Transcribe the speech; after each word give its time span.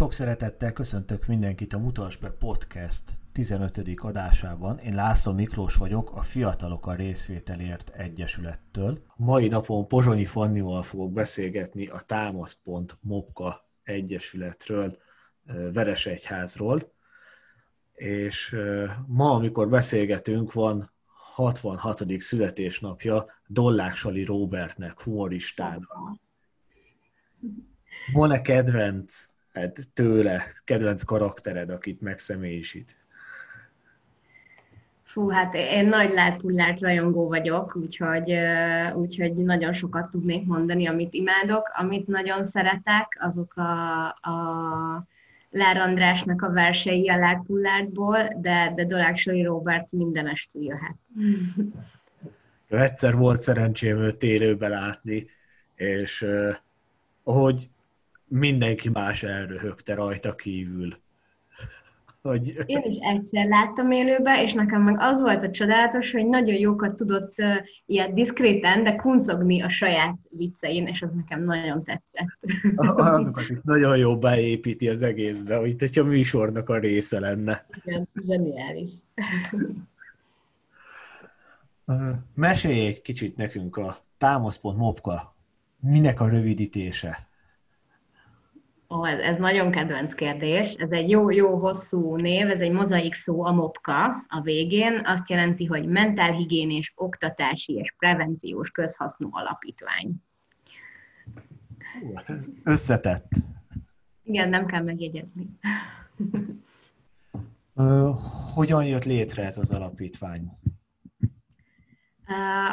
Sok 0.00 0.12
szeretettel 0.12 0.72
köszöntök 0.72 1.26
mindenkit 1.26 1.72
a 1.72 1.78
Mutas 1.78 2.16
be 2.16 2.30
Podcast 2.30 3.04
15. 3.32 3.82
adásában. 3.96 4.78
Én 4.78 4.94
László 4.94 5.32
Miklós 5.32 5.74
vagyok, 5.74 6.12
a 6.12 6.20
Fiatalok 6.20 6.86
a 6.86 6.94
Részvételért 6.94 7.88
Egyesülettől. 7.88 9.04
Mai 9.16 9.48
napon 9.48 9.88
Pozsonyi 9.88 10.24
Fannival 10.24 10.82
fogok 10.82 11.12
beszélgetni 11.12 11.86
a 11.86 12.00
Támasz.mobka 12.00 13.68
Egyesületről, 13.82 14.98
Veresegyházról. 15.72 16.92
És 17.92 18.56
ma, 19.06 19.32
amikor 19.32 19.68
beszélgetünk, 19.68 20.52
van 20.52 20.92
66. 21.34 22.04
születésnapja 22.18 23.26
Dollák 23.46 23.94
Sali 23.94 24.24
Robertnek, 24.24 25.00
humoristának. 25.00 26.16
Van-e 28.12 28.40
kedvenc 28.40 29.28
hát 29.52 29.78
tőle, 29.94 30.42
kedvenc 30.64 31.02
karaktered, 31.02 31.70
akit 31.70 32.00
megszemélyisít? 32.00 32.96
Fú, 35.02 35.28
hát 35.28 35.54
én 35.54 35.86
nagy 35.86 36.12
lelpullát 36.12 36.80
rajongó 36.80 37.28
vagyok, 37.28 37.76
úgyhogy, 37.76 38.34
úgyhogy 38.94 39.34
nagyon 39.34 39.72
sokat 39.72 40.10
tudnék 40.10 40.46
mondani, 40.46 40.86
amit 40.86 41.14
imádok. 41.14 41.70
Amit 41.74 42.06
nagyon 42.06 42.44
szeretek, 42.44 43.18
azok 43.20 43.56
a, 43.56 44.06
a 44.06 45.06
Lár 45.50 45.76
Andrásnak 45.76 46.42
a 46.42 46.52
versei 46.52 47.08
a 47.08 47.18
Lárpullártból, 47.18 48.28
de, 48.36 48.72
de 48.76 48.84
Dolák 48.84 49.16
Sori 49.16 49.42
Robert 49.42 49.92
minden 49.92 50.28
estül 50.28 50.62
jöhet. 50.62 50.96
Egyszer 52.68 53.16
volt 53.16 53.40
szerencsém 53.40 53.96
őt 53.96 54.22
élőbe 54.22 54.68
látni, 54.68 55.26
és 55.74 56.26
ahogy 57.24 57.70
mindenki 58.30 58.88
más 58.88 59.22
elröhögte 59.22 59.94
rajta 59.94 60.34
kívül. 60.34 60.88
Hogy... 62.22 62.58
Én 62.66 62.82
is 62.84 62.96
egyszer 63.00 63.46
láttam 63.46 63.90
élőbe, 63.90 64.42
és 64.42 64.52
nekem 64.52 64.82
meg 64.82 64.96
az 64.98 65.20
volt 65.20 65.42
a 65.42 65.50
csodálatos, 65.50 66.12
hogy 66.12 66.26
nagyon 66.26 66.56
jókat 66.56 66.96
tudott 66.96 67.34
uh, 67.38 67.54
ilyen 67.86 68.14
diszkréten, 68.14 68.84
de 68.84 68.96
kuncogni 68.96 69.62
a 69.62 69.70
saját 69.70 70.18
viccein, 70.28 70.86
és 70.86 71.02
az 71.02 71.10
nekem 71.14 71.44
nagyon 71.44 71.84
tetszett. 71.84 72.38
Azokat 72.96 73.48
is 73.48 73.58
nagyon 73.62 73.96
jó 73.96 74.18
beépíti 74.18 74.88
az 74.88 75.02
egészbe, 75.02 75.56
hogy 75.56 75.74
hogyha 75.78 76.04
műsornak 76.04 76.68
a 76.68 76.78
része 76.78 77.20
lenne. 77.20 77.66
Igen, 77.84 78.08
zseniális. 78.26 78.90
Mesélj 82.34 82.86
egy 82.86 83.02
kicsit 83.02 83.36
nekünk 83.36 83.76
a 83.76 83.96
támasz.mobka. 84.18 85.34
Minek 85.80 86.20
a 86.20 86.28
rövidítése? 86.28 87.29
Ó, 88.90 89.04
ez, 89.04 89.18
ez 89.18 89.36
nagyon 89.36 89.70
kedvenc 89.70 90.14
kérdés. 90.14 90.72
Ez 90.72 90.90
egy 90.90 91.10
jó-jó 91.10 91.58
hosszú 91.58 92.16
név, 92.16 92.50
ez 92.50 92.60
egy 92.60 92.70
mozaik 92.70 93.14
szó, 93.14 93.44
a 93.44 93.52
MOPKA 93.52 94.04
a 94.28 94.40
végén. 94.42 95.02
Azt 95.04 95.30
jelenti, 95.30 95.64
hogy 95.64 95.86
mentálhigiénés, 95.86 96.92
oktatási 96.96 97.72
és 97.72 97.94
prevenciós 97.98 98.70
közhasznú 98.70 99.28
alapítvány. 99.32 100.14
Összetett. 102.64 103.30
Igen, 104.22 104.48
nem 104.48 104.66
kell 104.66 104.82
megjegyezni. 104.82 105.58
Hogyan 108.54 108.84
jött 108.84 109.04
létre 109.04 109.44
ez 109.44 109.58
az 109.58 109.70
alapítvány? 109.70 110.50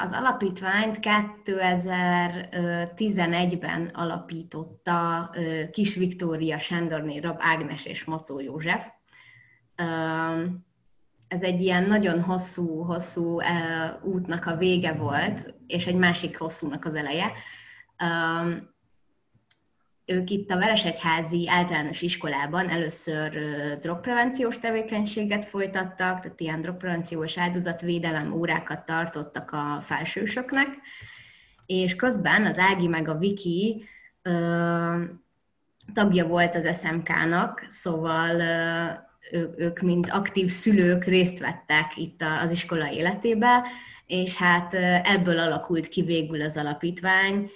Az 0.03 0.11
alapítványt 0.11 0.97
2011-ben 1.01 3.91
alapította 3.93 5.29
Kis 5.71 5.95
Viktória, 5.95 6.59
Sándorné, 6.59 7.17
Rab 7.17 7.37
Ágnes 7.39 7.85
és 7.85 8.03
Macó 8.03 8.39
József. 8.39 8.85
Ez 11.27 11.41
egy 11.41 11.61
ilyen 11.61 11.83
nagyon 11.83 12.21
hosszú-hosszú 12.21 13.39
útnak 14.01 14.45
a 14.45 14.55
vége 14.55 14.93
volt, 14.93 15.53
és 15.67 15.87
egy 15.87 15.95
másik 15.95 16.37
hosszúnak 16.37 16.85
az 16.85 16.93
eleje 16.93 17.31
ők 20.09 20.29
itt 20.29 20.51
a 20.51 20.57
Veresegyházi 20.57 21.49
általános 21.49 22.01
iskolában 22.01 22.69
először 22.69 23.31
drogprevenciós 23.79 24.59
tevékenységet 24.59 25.45
folytattak, 25.45 26.21
tehát 26.21 26.39
ilyen 26.39 26.61
drogprevenciós 26.61 27.37
áldozatvédelem 27.37 28.33
órákat 28.33 28.85
tartottak 28.85 29.51
a 29.51 29.83
felsősöknek, 29.85 30.67
és 31.65 31.95
közben 31.95 32.45
az 32.45 32.57
Ági 32.57 32.87
meg 32.87 33.07
a 33.07 33.17
Viki 33.17 33.85
ö, 34.21 35.03
tagja 35.93 36.27
volt 36.27 36.55
az 36.55 36.79
SMK-nak, 36.79 37.65
szóval 37.69 38.39
ö, 39.31 39.41
ők, 39.57 39.79
mint 39.79 40.09
aktív 40.09 40.49
szülők 40.49 41.05
részt 41.05 41.39
vettek 41.39 41.97
itt 41.97 42.23
az 42.43 42.51
iskola 42.51 42.91
életébe, 42.91 43.63
és 44.05 44.35
hát 44.35 44.73
ebből 45.03 45.39
alakult 45.39 45.87
ki 45.87 46.01
végül 46.01 46.41
az 46.41 46.57
alapítvány, 46.57 47.49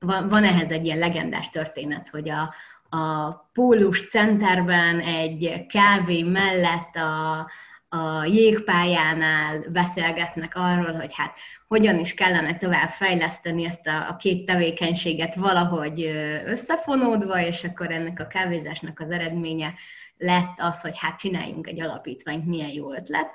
van, 0.00 0.28
van 0.28 0.44
ehhez 0.44 0.70
egy 0.70 0.84
ilyen 0.84 0.98
legendás 0.98 1.48
történet, 1.48 2.08
hogy 2.08 2.28
a, 2.28 2.54
a 2.96 3.30
Pólus 3.52 4.08
Centerben 4.08 5.00
egy 5.00 5.66
kávé 5.68 6.22
mellett 6.22 6.96
a, 6.96 7.50
a 7.88 8.24
jégpályánál 8.24 9.64
beszélgetnek 9.68 10.52
arról, 10.54 10.92
hogy 10.92 11.14
hát 11.14 11.36
hogyan 11.68 11.98
is 11.98 12.14
kellene 12.14 12.56
tovább 12.56 12.88
fejleszteni 12.88 13.64
ezt 13.64 13.86
a, 13.86 14.08
a 14.08 14.16
két 14.16 14.46
tevékenységet 14.46 15.34
valahogy 15.34 16.04
összefonódva, 16.46 17.40
és 17.40 17.64
akkor 17.64 17.90
ennek 17.90 18.20
a 18.20 18.26
kávézásnak 18.26 19.00
az 19.00 19.10
eredménye 19.10 19.74
lett 20.16 20.54
az, 20.58 20.80
hogy 20.80 20.98
hát 20.98 21.18
csináljunk 21.18 21.66
egy 21.66 21.80
alapítványt, 21.80 22.46
milyen 22.46 22.70
jó 22.70 22.94
ötlet. 22.94 23.30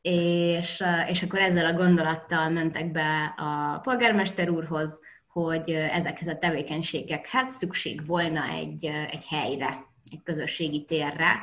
És, 0.00 0.84
és 1.08 1.22
akkor 1.22 1.38
ezzel 1.38 1.66
a 1.66 1.72
gondolattal 1.72 2.48
mentek 2.48 2.92
be 2.92 3.34
a 3.36 3.78
polgármester 3.78 4.48
úrhoz, 4.48 5.00
hogy 5.42 5.70
ezekhez 5.70 6.28
a 6.28 6.38
tevékenységekhez 6.38 7.48
szükség 7.48 8.06
volna 8.06 8.48
egy, 8.48 8.84
egy 8.84 9.24
helyre, 9.28 9.84
egy 10.10 10.22
közösségi 10.24 10.84
térre, 10.84 11.40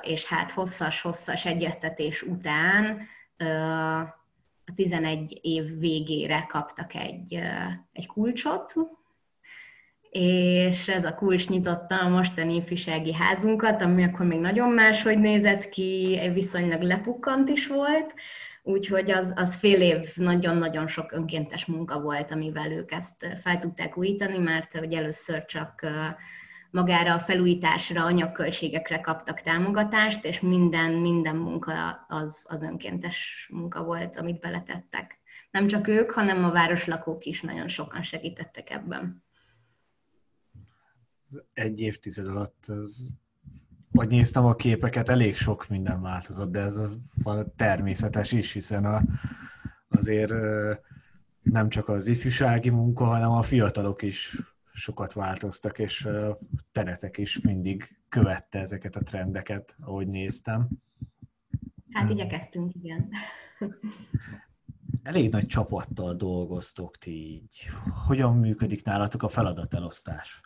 és 0.00 0.24
hát 0.24 0.50
hosszas-hosszas 0.50 1.44
egyeztetés 1.44 2.22
után 2.22 3.00
a 4.66 4.72
11 4.74 5.38
év 5.42 5.78
végére 5.78 6.46
kaptak 6.48 6.94
egy, 6.94 7.38
egy 7.92 8.06
kulcsot, 8.06 8.72
és 10.10 10.88
ez 10.88 11.04
a 11.04 11.14
kulcs 11.14 11.48
nyitotta 11.48 11.98
a 11.98 12.08
mostani 12.08 12.54
ifjúsági 12.54 13.14
házunkat, 13.14 13.82
ami 13.82 14.04
akkor 14.04 14.26
még 14.26 14.40
nagyon 14.40 14.70
máshogy 14.70 15.18
nézett 15.18 15.68
ki, 15.68 16.20
viszonylag 16.32 16.82
lepukkant 16.82 17.48
is 17.48 17.66
volt, 17.66 18.14
Úgyhogy 18.66 19.10
az, 19.10 19.32
az 19.34 19.54
fél 19.54 19.80
év 19.80 20.16
nagyon-nagyon 20.16 20.86
sok 20.86 21.12
önkéntes 21.12 21.66
munka 21.66 22.00
volt, 22.00 22.30
amivel 22.30 22.70
ők 22.72 22.92
ezt 22.92 23.26
fel 23.36 23.58
tudták 23.58 23.96
újítani, 23.96 24.38
mert 24.38 24.78
hogy 24.78 24.92
először 24.92 25.44
csak 25.44 25.86
magára 26.70 27.14
a 27.14 27.18
felújításra, 27.18 28.04
anyagköltségekre 28.04 29.00
kaptak 29.00 29.40
támogatást, 29.40 30.24
és 30.24 30.40
minden, 30.40 30.92
minden 30.92 31.36
munka 31.36 32.04
az, 32.08 32.44
az 32.48 32.62
önkéntes 32.62 33.48
munka 33.52 33.82
volt, 33.82 34.16
amit 34.16 34.40
beletettek. 34.40 35.18
Nem 35.50 35.66
csak 35.66 35.88
ők, 35.88 36.10
hanem 36.10 36.44
a 36.44 36.50
városlakók 36.50 37.24
is 37.24 37.40
nagyon 37.40 37.68
sokan 37.68 38.02
segítettek 38.02 38.70
ebben. 38.70 39.24
Egy 41.52 41.80
évtized 41.80 42.26
alatt 42.26 42.64
az 42.66 43.10
vagy 43.94 44.08
néztem 44.08 44.44
a 44.44 44.54
képeket, 44.54 45.08
elég 45.08 45.36
sok 45.36 45.68
minden 45.68 46.02
változott, 46.02 46.50
de 46.50 46.60
ez 46.60 46.76
a 46.76 46.90
természetes 47.56 48.32
is, 48.32 48.52
hiszen 48.52 48.84
a, 48.84 49.02
azért 49.88 50.32
nem 51.42 51.68
csak 51.68 51.88
az 51.88 52.06
ifjúsági 52.06 52.70
munka, 52.70 53.04
hanem 53.04 53.30
a 53.30 53.42
fiatalok 53.42 54.02
is 54.02 54.36
sokat 54.72 55.12
változtak, 55.12 55.78
és 55.78 56.08
teretek 56.72 57.18
is 57.18 57.40
mindig 57.40 57.98
követte 58.08 58.58
ezeket 58.58 58.96
a 58.96 59.02
trendeket, 59.02 59.74
ahogy 59.80 60.06
néztem. 60.06 60.68
Hát 61.90 62.10
igyekeztünk, 62.10 62.74
igen. 62.74 63.08
Elég 65.02 65.32
nagy 65.32 65.46
csapattal 65.46 66.14
dolgoztok 66.14 66.96
ti 66.96 67.10
így. 67.10 67.68
Hogyan 68.06 68.36
működik 68.36 68.84
nálatok 68.84 69.22
a 69.22 69.28
feladatelosztás? 69.28 70.40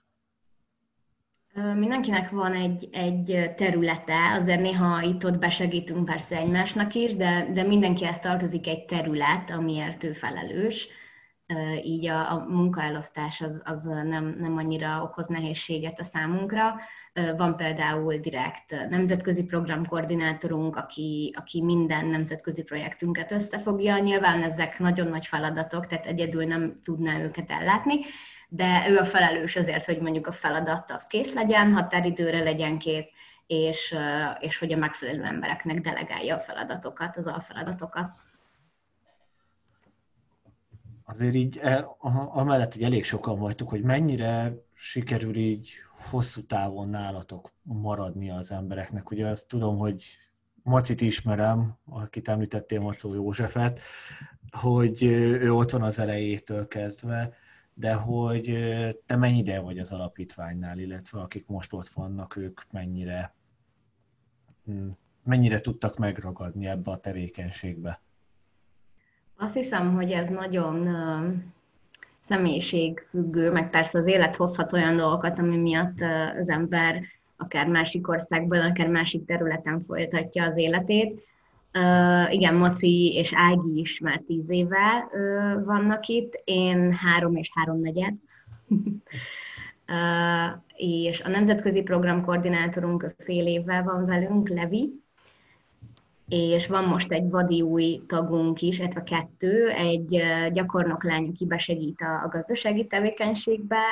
Mindenkinek 1.55 2.31
van 2.31 2.53
egy, 2.55 2.89
egy 2.93 3.55
területe, 3.56 4.33
azért 4.39 4.61
néha 4.61 5.03
itt-ott 5.03 5.39
besegítünk 5.39 6.05
persze 6.05 6.37
egymásnak 6.37 6.95
is, 6.95 7.17
de, 7.17 7.49
de 7.53 7.62
mindenkihez 7.62 8.19
tartozik 8.19 8.67
egy 8.67 8.85
terület, 8.85 9.50
amiért 9.50 10.05
ő 10.05 10.12
felelős. 10.12 10.89
Így 11.85 12.06
a, 12.06 12.33
a 12.33 12.47
munkaelosztás 12.49 13.41
az, 13.41 13.62
az 13.65 13.83
nem, 13.83 14.37
nem 14.41 14.56
annyira 14.56 15.03
okoz 15.03 15.27
nehézséget 15.27 16.00
a 16.00 16.05
számunkra. 16.05 16.75
Van 17.37 17.56
például 17.56 18.17
direkt 18.17 18.89
nemzetközi 18.91 19.45
programkoordinátorunk, 19.45 20.77
aki, 20.77 21.35
aki 21.39 21.62
minden 21.62 22.06
nemzetközi 22.06 22.62
projektünket 22.62 23.33
összefogja. 23.33 23.99
Nyilván 23.99 24.43
ezek 24.43 24.79
nagyon 24.79 25.09
nagy 25.09 25.27
feladatok, 25.27 25.87
tehát 25.87 26.06
egyedül 26.06 26.45
nem 26.45 26.81
tudná 26.83 27.21
őket 27.21 27.50
ellátni, 27.50 27.99
de 28.49 28.87
ő 28.89 28.97
a 28.99 29.05
felelős 29.05 29.56
azért, 29.56 29.85
hogy 29.85 30.00
mondjuk 30.00 30.27
a 30.27 30.33
feladat 30.33 30.91
az 30.91 31.06
kész 31.06 31.35
legyen, 31.35 31.73
határidőre 31.73 32.43
legyen 32.43 32.79
kész, 32.79 33.06
és, 33.47 33.95
és 34.39 34.59
hogy 34.59 34.73
a 34.73 34.77
megfelelő 34.77 35.25
embereknek 35.25 35.81
delegálja 35.81 36.37
a 36.37 36.41
feladatokat, 36.41 37.17
az 37.17 37.27
alfeladatokat. 37.27 38.11
Azért 41.05 41.35
így, 41.35 41.59
e, 41.62 41.87
amellett, 42.29 42.73
hogy 42.73 42.83
elég 42.83 43.05
sokan 43.05 43.39
vagytok, 43.39 43.69
hogy 43.69 43.83
mennyire 43.83 44.53
sikerül 44.75 45.37
így 45.37 45.73
hosszú 46.11 46.43
távon 46.43 46.89
nálatok 46.89 47.53
maradni 47.62 48.31
az 48.31 48.53
embereknek. 48.53 49.11
Ugye 49.11 49.27
azt 49.27 49.49
tudom, 49.49 49.79
hogy 49.79 50.05
Macit 50.62 51.00
ismerem, 51.00 51.79
akit 51.91 52.29
említettél, 52.29 52.81
Macó 52.81 53.15
Józsefet, 53.15 53.81
hogy 54.50 55.03
ő 55.03 55.53
ott 55.53 55.71
van 55.71 55.83
az 55.83 55.99
elejétől 55.99 56.69
kezdve, 56.69 57.37
de 57.78 57.94
hogy 57.94 58.44
te 59.06 59.16
mennyi 59.16 59.38
ideje 59.38 59.60
vagy 59.60 59.78
az 59.78 59.92
alapítványnál, 59.92 60.78
illetve 60.78 61.20
akik 61.20 61.46
most 61.46 61.72
ott 61.72 61.88
vannak, 61.88 62.36
ők 62.36 62.60
mennyire, 62.72 63.34
hm, 64.64 64.88
mennyire 65.25 65.60
tudtak 65.60 65.98
megragadni 65.98 66.66
ebbe 66.66 66.90
a 66.90 66.96
tevékenységbe? 66.96 68.00
Azt 69.36 69.54
hiszem, 69.54 69.94
hogy 69.94 70.10
ez 70.10 70.28
nagyon 70.28 70.88
személyiségfüggő, 72.20 73.50
meg 73.50 73.70
persze 73.70 73.98
az 73.98 74.06
élet 74.06 74.36
hozhat 74.36 74.72
olyan 74.72 74.96
dolgokat, 74.96 75.38
ami 75.38 75.56
miatt 75.56 76.00
az 76.40 76.48
ember 76.48 77.02
akár 77.36 77.66
másik 77.66 78.08
országban, 78.08 78.60
akár 78.60 78.88
másik 78.88 79.26
területen 79.26 79.80
folytatja 79.80 80.44
az 80.44 80.56
életét. 80.56 81.26
Igen, 82.31 82.55
Maci 82.55 83.12
és 83.15 83.32
Ági 83.35 83.81
is 83.81 84.00
már 84.00 84.23
tíz 84.26 84.50
éve 84.50 85.09
uh, 85.12 85.65
vannak 85.65 86.06
itt, 86.06 86.41
én 86.44 86.93
három 86.93 87.37
és 87.37 87.50
három 87.55 87.81
negyed. 87.81 88.15
uh, 89.88 90.62
és 90.76 91.20
a 91.20 91.29
nemzetközi 91.29 91.82
programkoordinátorunk 91.82 93.15
fél 93.19 93.47
évvel 93.47 93.82
van 93.82 94.06
velünk, 94.06 94.49
Levi, 94.49 94.93
és 96.29 96.67
van 96.67 96.85
most 96.85 97.12
egy 97.12 97.31
vadi 97.31 97.62
új 97.62 98.03
tagunk 98.06 98.61
is, 98.61 98.79
illetve 98.79 99.03
kettő, 99.03 99.69
egy 99.69 100.23
gyakornok 100.53 101.05
lány, 101.05 101.29
aki 101.29 101.47
besegít 101.47 102.00
a, 102.00 102.25
a 102.25 102.29
gazdasági 102.29 102.87
tevékenységbe, 102.87 103.82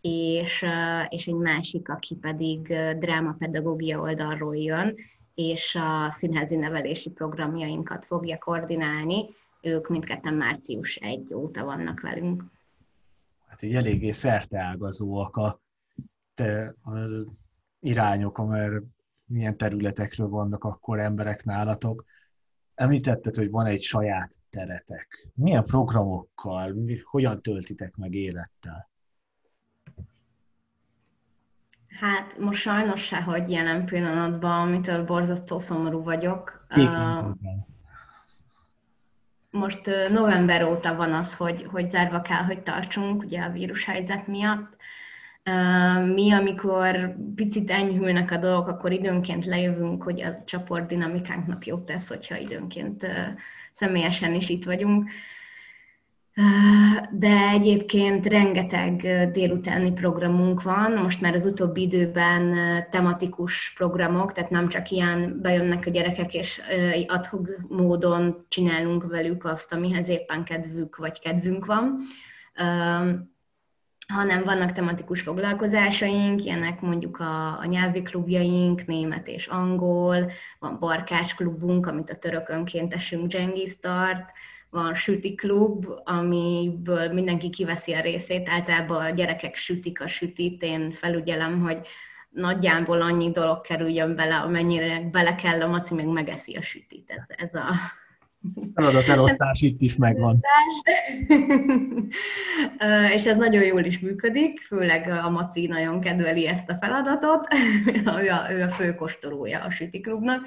és, 0.00 0.64
és 1.08 1.26
egy 1.26 1.34
másik, 1.34 1.88
aki 1.88 2.14
pedig 2.14 2.60
drámapedagógia 2.98 4.00
oldalról 4.00 4.56
jön, 4.56 4.94
és 5.34 5.74
a 5.80 6.10
színházi 6.10 6.56
nevelési 6.56 7.10
programjainkat 7.10 8.04
fogja 8.04 8.38
koordinálni. 8.38 9.26
Ők 9.60 9.88
mindketten 9.88 10.34
március 10.34 10.96
1 10.96 11.34
óta 11.34 11.64
vannak 11.64 12.00
velünk. 12.00 12.44
Hát 13.46 13.62
így 13.62 13.74
eléggé 13.74 14.10
szerteágazóak 14.10 15.36
a 15.36 15.60
te, 16.34 16.74
az 16.82 17.26
irányok, 17.80 18.38
amely 18.38 18.70
milyen 19.24 19.56
területekről 19.56 20.28
vannak 20.28 20.64
akkor 20.64 20.98
emberek 20.98 21.44
nálatok. 21.44 22.04
Említetted, 22.74 23.34
hogy 23.34 23.50
van 23.50 23.66
egy 23.66 23.82
saját 23.82 24.34
teretek. 24.50 25.28
Milyen 25.34 25.64
programokkal, 25.64 26.74
hogyan 27.02 27.42
töltitek 27.42 27.96
meg 27.96 28.14
élettel? 28.14 28.90
Hát 32.00 32.38
most 32.38 32.60
sajnos 32.60 33.04
se, 33.04 33.22
hogy 33.22 33.50
jelen 33.50 33.84
pillanatban, 33.84 34.68
amitől 34.68 35.04
borzasztó 35.04 35.58
szomorú 35.58 36.02
vagyok. 36.02 36.66
Igen, 36.74 37.38
most 39.54 39.90
november 40.10 40.64
óta 40.64 40.94
van 40.94 41.12
az, 41.12 41.34
hogy, 41.34 41.66
hogy 41.70 41.88
zárva 41.88 42.20
kell, 42.20 42.42
hogy 42.42 42.62
tartsunk, 42.62 43.22
ugye 43.22 43.40
a 43.40 43.50
vírushelyzet 43.50 44.26
miatt. 44.26 44.76
Mi, 46.14 46.32
amikor 46.32 47.16
picit 47.34 47.70
enyhülnek 47.70 48.30
a 48.30 48.36
dolgok, 48.36 48.68
akkor 48.68 48.92
időnként 48.92 49.44
lejövünk, 49.44 50.02
hogy 50.02 50.22
az 50.22 50.42
csoportdinamikánknak 50.44 51.66
jót 51.66 51.84
tesz, 51.84 52.08
hogyha 52.08 52.36
időnként 52.36 53.06
személyesen 53.74 54.34
is 54.34 54.48
itt 54.48 54.64
vagyunk. 54.64 55.10
De 57.10 57.48
egyébként 57.52 58.26
rengeteg 58.26 58.96
délutáni 59.32 59.92
programunk 59.92 60.62
van, 60.62 60.92
most 60.92 61.20
már 61.20 61.34
az 61.34 61.46
utóbbi 61.46 61.82
időben 61.82 62.54
tematikus 62.90 63.72
programok, 63.76 64.32
tehát 64.32 64.50
nem 64.50 64.68
csak 64.68 64.90
ilyen 64.90 65.38
bejönnek 65.42 65.86
a 65.86 65.90
gyerekek, 65.90 66.34
és 66.34 66.60
adhok 67.06 67.48
módon 67.68 68.46
csinálunk 68.48 69.06
velük 69.06 69.44
azt, 69.44 69.72
amihez 69.72 70.08
éppen 70.08 70.44
kedvük 70.44 70.96
vagy 70.96 71.20
kedvünk 71.20 71.66
van, 71.66 71.98
hanem 74.08 74.44
vannak 74.44 74.72
tematikus 74.72 75.20
foglalkozásaink, 75.20 76.44
ilyenek 76.44 76.80
mondjuk 76.80 77.18
a, 77.18 77.58
a 77.58 77.64
nyelvi 77.64 78.02
klubjaink, 78.02 78.86
német 78.86 79.26
és 79.26 79.46
angol, 79.46 80.30
van 80.58 80.78
barkács 80.78 81.34
klubunk, 81.34 81.86
amit 81.86 82.10
a 82.10 82.16
török 82.16 82.48
önkéntesünk 82.48 83.32
Genghis 83.32 83.78
tart, 83.78 84.32
van 84.74 84.94
süti 84.94 85.34
klub, 85.34 85.86
amiből 86.04 87.12
mindenki 87.12 87.50
kiveszi 87.50 87.92
a 87.92 88.00
részét, 88.00 88.48
általában 88.48 89.04
a 89.04 89.10
gyerekek 89.10 89.56
sütik 89.56 90.00
a 90.00 90.06
sütit, 90.06 90.62
én 90.62 90.90
felügyelem, 90.90 91.60
hogy 91.60 91.78
nagyjából 92.30 93.02
annyi 93.02 93.30
dolog 93.30 93.60
kerüljön 93.60 94.14
bele, 94.14 94.36
amennyire 94.36 95.08
bele 95.12 95.34
kell, 95.34 95.62
a 95.62 95.66
maci 95.66 95.94
meg 95.94 96.06
megeszi 96.06 96.54
a 96.54 96.62
sütit. 96.62 97.10
Ez, 97.10 97.22
ez 97.36 97.54
a 97.54 97.74
feladat 98.74 99.08
elosztás 99.08 99.60
itt 99.60 99.80
is 99.80 99.96
megvan. 99.96 100.40
és 103.16 103.26
ez 103.26 103.36
nagyon 103.36 103.62
jól 103.62 103.84
is 103.84 103.98
működik, 103.98 104.60
főleg 104.60 105.08
a 105.08 105.30
Maci 105.30 105.66
nagyon 105.66 106.00
kedveli 106.00 106.46
ezt 106.46 106.70
a 106.70 106.78
feladatot, 106.80 107.46
ő 108.22 108.28
a, 108.28 108.52
ő 108.52 108.62
a 108.62 108.70
főkostolója 108.70 109.60
a 109.60 109.70
süti 109.70 110.00
klubnak 110.00 110.46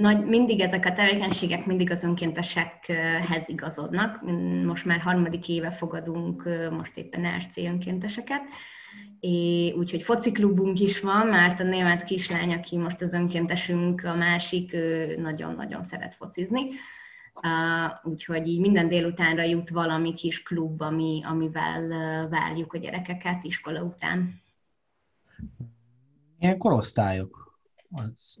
nagy, 0.00 0.24
mindig 0.24 0.60
ezek 0.60 0.86
a 0.86 0.92
tevékenységek 0.92 1.66
mindig 1.66 1.90
az 1.90 2.02
önkéntesekhez 2.02 3.42
igazodnak. 3.46 4.22
Most 4.64 4.84
már 4.84 5.00
harmadik 5.00 5.48
éve 5.48 5.70
fogadunk 5.70 6.48
most 6.70 6.96
éppen 6.96 7.38
RC 7.38 7.56
önkénteseket, 7.56 8.42
úgyhogy 9.74 10.02
foci 10.02 10.32
klubunk 10.32 10.80
is 10.80 11.00
van, 11.00 11.26
mert 11.26 11.60
a 11.60 11.64
német 11.64 12.04
kislány, 12.04 12.52
aki 12.52 12.76
most 12.76 13.00
az 13.00 13.12
önkéntesünk, 13.12 14.04
a 14.04 14.14
másik, 14.14 14.76
nagyon-nagyon 15.18 15.82
szeret 15.82 16.14
focizni. 16.14 16.68
Úgyhogy 18.02 18.48
így 18.48 18.60
minden 18.60 18.88
délutánra 18.88 19.42
jut 19.42 19.70
valami 19.70 20.14
kis 20.14 20.42
klub, 20.42 20.80
ami, 20.80 21.20
amivel 21.24 21.88
várjuk 22.28 22.72
a 22.72 22.78
gyerekeket 22.78 23.44
iskola 23.44 23.82
után. 23.82 24.42
Milyen 26.38 26.58
korosztályok 26.58 27.45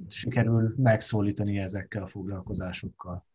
sikerül 0.08 0.74
megszólítani 0.76 1.58
ezekkel 1.58 2.02
a 2.02 2.06
foglalkozásokkal? 2.06 3.26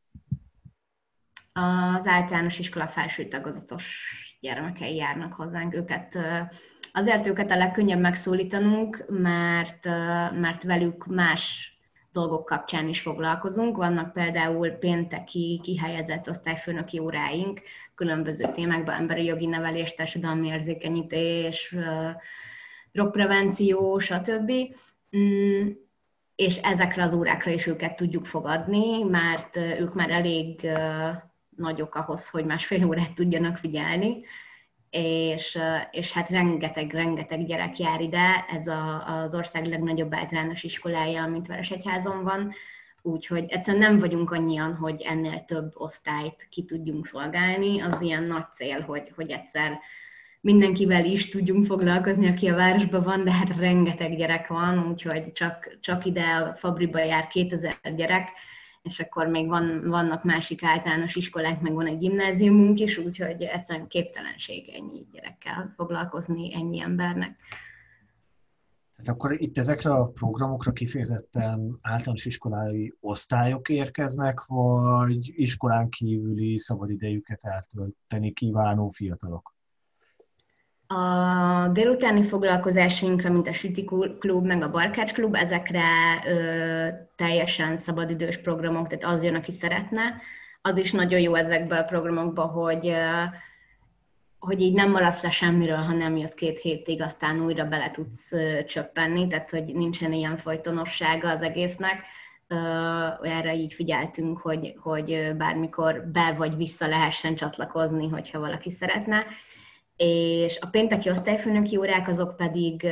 Az 1.54 2.08
általános 2.08 2.60
iskola 2.60 2.88
felső 2.88 3.28
tagozatos 3.28 4.04
gyermekei 4.40 4.96
járnak 4.96 5.34
hozzánk. 5.34 5.76
Őket, 5.76 6.18
azért 6.94 7.28
őket 7.28 7.52
a 7.52 7.58
legkönnyebb 7.58 8.00
megszólítanunk, 8.00 9.06
mert, 9.08 9.86
mert 10.32 10.64
velük 10.64 11.06
más 11.06 11.72
dolgok 12.12 12.46
kapcsán 12.46 12.88
is 12.88 13.02
foglalkozunk. 13.02 13.78
Vannak 13.78 14.14
például 14.14 14.70
pénteki 14.70 15.60
kihelyezett 15.64 16.30
osztályfőnöki 16.30 17.00
óráink, 17.00 17.62
különböző 17.96 18.52
témákban, 18.54 18.96
emberi 18.96 19.24
jogi 19.24 19.46
nevelés, 19.46 19.94
társadalmi 19.94 20.48
érzékenyítés, 20.48 21.76
drogprevenció, 22.92 24.00
stb. 24.00 24.52
És 26.42 26.58
ezekre 26.58 27.04
az 27.04 27.14
órákra 27.14 27.52
is 27.52 27.68
őket 27.68 27.96
tudjuk 27.96 28.26
fogadni, 28.26 29.04
mert 29.04 29.58
ők 29.58 29.94
már 29.94 30.10
elég 30.10 30.68
nagyok 31.56 31.96
ahhoz, 31.96 32.30
hogy 32.30 32.46
másfél 32.46 32.86
órát 32.86 33.14
tudjanak 33.14 33.58
figyelni, 33.58 34.24
és, 34.90 35.60
és 35.92 36.12
hát 36.12 36.30
rengeteg-rengeteg 36.30 37.46
gyerek 37.46 37.80
jár 37.80 38.02
ide, 38.02 38.46
ez 38.50 38.68
a, 38.68 39.08
az 39.22 39.36
ország 39.36 39.66
legnagyobb 39.66 40.14
általános 40.14 40.64
iskolája, 40.64 41.24
amit 41.24 41.48
Veresegyházon 41.48 42.24
van, 42.24 42.54
úgyhogy 43.02 43.46
egyszerűen 43.48 43.84
nem 43.84 44.00
vagyunk 44.00 44.32
annyian, 44.32 44.76
hogy 44.76 45.02
ennél 45.02 45.46
több 45.46 45.72
osztályt 45.74 46.48
ki 46.50 46.64
tudjunk 46.66 47.08
szolgálni, 47.08 47.82
az 47.82 48.02
ilyen 48.02 48.24
nagy 48.24 48.52
cél, 48.54 48.82
hogy, 48.82 49.12
hogy 49.16 49.32
egyszer 49.32 49.80
mindenkivel 50.42 51.06
is 51.06 51.30
tudjunk 51.30 51.66
foglalkozni, 51.66 52.28
aki 52.28 52.48
a 52.48 52.56
városban 52.56 53.04
van, 53.04 53.24
de 53.24 53.32
hát 53.32 53.58
rengeteg 53.58 54.18
gyerek 54.18 54.48
van, 54.48 54.88
úgyhogy 54.90 55.32
csak, 55.32 55.78
csak 55.80 56.06
ide 56.06 56.24
a 56.24 56.56
Fabriba 56.56 57.00
jár 57.00 57.28
2000 57.28 57.76
gyerek, 57.96 58.30
és 58.82 59.00
akkor 59.00 59.28
még 59.28 59.48
van, 59.48 59.90
vannak 59.90 60.24
másik 60.24 60.64
általános 60.64 61.16
iskolák, 61.16 61.62
meg 61.62 61.74
van 61.74 61.88
egy 61.88 61.98
gimnáziumunk 61.98 62.80
is, 62.80 62.98
úgyhogy 62.98 63.42
egyszerűen 63.42 63.88
képtelenség 63.88 64.70
ennyi 64.70 65.06
gyerekkel 65.12 65.74
foglalkozni, 65.76 66.54
ennyi 66.54 66.80
embernek. 66.80 67.40
Hát 68.98 69.08
akkor 69.08 69.42
itt 69.42 69.58
ezekre 69.58 69.94
a 69.94 70.06
programokra 70.06 70.72
kifejezetten 70.72 71.78
általános 71.82 72.26
iskolai 72.26 72.94
osztályok 73.00 73.70
érkeznek, 73.70 74.44
vagy 74.46 75.32
iskolán 75.36 75.90
kívüli 75.90 76.58
szabadidejüket 76.58 77.44
eltölteni 77.44 78.32
kívánó 78.32 78.88
fiatalok? 78.88 79.54
A 80.94 81.68
délutáni 81.68 82.24
foglalkozásainkra, 82.24 83.32
mint 83.32 83.48
a 83.48 83.54
Süti 83.54 83.84
Klub, 84.20 84.46
meg 84.46 84.64
a 84.64 84.70
Barkács 84.70 85.14
Klub, 85.14 85.36
ezekre 85.36 85.84
ö, 86.28 86.88
teljesen 87.16 87.78
szabadidős 87.78 88.38
programok, 88.38 88.88
tehát 88.88 89.16
az 89.16 89.24
jön, 89.24 89.36
aki 89.36 89.52
szeretne. 89.52 90.22
Az 90.62 90.78
is 90.78 90.92
nagyon 90.92 91.20
jó 91.20 91.36
ezekben 91.36 91.80
a 91.80 91.86
programokban, 91.86 92.48
hogy 92.48 92.88
ö, 92.88 93.24
hogy 94.40 94.62
így 94.62 94.74
nem 94.74 94.92
maradsz 94.92 95.24
le 95.24 95.30
semmiről, 95.30 95.78
ha 95.78 95.94
nem 95.94 96.18
jössz 96.18 96.34
két 96.34 96.60
hétig, 96.60 97.02
aztán 97.02 97.42
újra 97.46 97.66
bele 97.66 97.92
tudsz 97.92 98.32
csöppenni, 98.68 99.28
tehát 99.28 99.50
hogy 99.50 99.64
nincsen 99.66 100.14
ilyen 100.14 100.38
folytonossága 100.38 101.30
az 101.30 101.42
egésznek. 101.42 102.04
Erre 103.22 103.56
így 103.56 103.74
figyeltünk, 103.74 104.38
hogy, 104.38 104.74
hogy 104.80 105.36
bármikor 105.38 106.04
be 106.06 106.34
vagy 106.38 106.56
vissza 106.56 106.88
lehessen 106.88 107.36
csatlakozni, 107.36 108.10
hogyha 108.10 108.40
valaki 108.40 108.72
szeretne 108.72 109.26
és 110.04 110.60
a 110.60 110.68
pénteki 110.68 111.10
osztályfőnöki 111.10 111.78
órák 111.78 112.08
azok 112.08 112.36
pedig, 112.36 112.88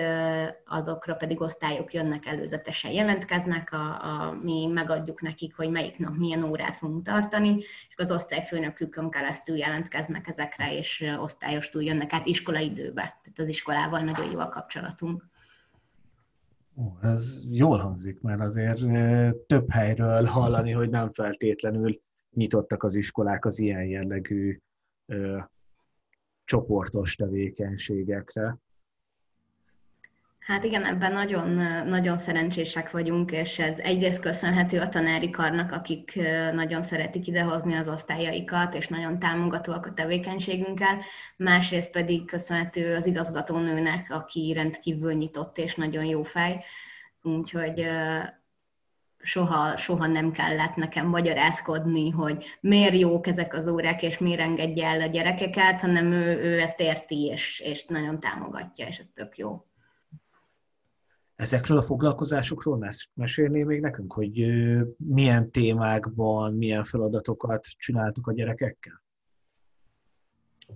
azokra 0.66 1.16
pedig 1.16 1.42
osztályok 1.42 1.94
jönnek 1.94 2.26
előzetesen, 2.26 2.92
jelentkeznek, 2.92 3.72
a, 3.72 3.76
a, 3.78 4.38
mi 4.44 4.68
megadjuk 4.74 5.22
nekik, 5.22 5.56
hogy 5.56 5.70
melyik 5.70 5.98
nap 5.98 6.18
milyen 6.18 6.44
órát 6.44 6.76
fogunk 6.76 7.06
tartani, 7.06 7.58
és 7.90 7.96
az 7.96 8.12
osztályfőnökükön 8.12 9.10
keresztül 9.10 9.56
jelentkeznek 9.56 10.28
ezekre, 10.28 10.78
és 10.78 11.16
osztályostul 11.20 11.84
jönnek 11.84 12.14
át 12.14 12.26
iskolaidőbe. 12.26 13.02
Tehát 13.02 13.40
az 13.40 13.48
iskolával 13.48 14.00
nagyon 14.00 14.32
jó 14.32 14.40
a 14.40 14.50
kapcsolatunk. 14.50 15.26
Ó, 16.76 16.98
ez 17.02 17.44
jól 17.50 17.78
hangzik, 17.78 18.22
mert 18.22 18.42
azért 18.42 18.80
több 19.46 19.72
helyről 19.72 20.26
hallani, 20.26 20.72
hogy 20.72 20.90
nem 20.90 21.12
feltétlenül 21.12 22.02
nyitottak 22.36 22.84
az 22.84 22.96
iskolák 22.96 23.46
az 23.46 23.60
ilyen 23.60 23.84
jellegű 23.84 24.60
csoportos 26.50 27.16
tevékenységekre. 27.16 28.58
Hát 30.40 30.64
igen, 30.64 30.86
ebben 30.86 31.12
nagyon, 31.12 31.50
nagyon 31.88 32.18
szerencsések 32.18 32.92
vagyunk, 32.92 33.32
és 33.32 33.60
ez 33.60 33.78
egyrészt 33.78 34.20
köszönhető 34.20 34.80
a 34.80 34.90
tanári 34.90 35.30
karnak, 35.30 35.72
akik 35.72 36.20
nagyon 36.54 36.82
szeretik 36.82 37.28
idehozni 37.28 37.74
az 37.74 37.88
osztályaikat, 37.88 38.76
és 38.76 38.88
nagyon 38.88 39.20
támogatóak 39.20 39.86
a 39.86 39.94
tevékenységünkkel, 39.94 40.98
másrészt 41.38 41.92
pedig 41.92 42.26
köszönhető 42.26 42.96
az 42.96 43.06
igazgatónőnek, 43.06 44.12
aki 44.12 44.54
rendkívül 44.54 45.14
nyitott 45.14 45.58
és 45.58 45.76
nagyon 45.76 46.04
jó 46.04 46.24
fej, 46.24 46.64
úgyhogy 47.22 47.88
soha, 49.22 49.78
soha 49.78 50.08
nem 50.08 50.32
kellett 50.32 50.76
nekem 50.76 51.08
magyarázkodni, 51.08 52.10
hogy 52.10 52.46
miért 52.60 53.00
jók 53.00 53.28
ezek 53.28 53.54
az 53.54 53.68
órák, 53.68 54.04
és 54.04 54.18
miért 54.18 54.40
engedje 54.40 54.88
el 54.88 55.02
a 55.02 55.06
gyerekeket, 55.06 55.82
hanem 55.82 56.12
ő, 56.12 56.42
ő 56.42 56.60
ezt 56.60 56.80
érti, 56.80 57.26
és, 57.26 57.60
és 57.60 57.86
nagyon 57.86 58.20
támogatja, 58.20 58.88
és 58.88 58.98
ez 58.98 59.10
tök 59.14 59.38
jó. 59.38 59.64
Ezekről 61.36 61.78
a 61.78 61.82
foglalkozásokról 61.82 62.90
mesélné 63.14 63.64
még 63.64 63.80
nekünk, 63.80 64.14
hogy 64.14 64.46
milyen 64.98 65.52
témákban, 65.52 66.54
milyen 66.54 66.84
feladatokat 66.84 67.68
csináltuk 67.78 68.28
a 68.28 68.34
gyerekekkel? 68.34 69.04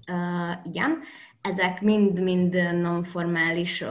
Uh, 0.07 0.65
igen, 0.65 0.97
ezek 1.43 1.81
mind-mind 1.81 2.53
nonformális 2.81 3.83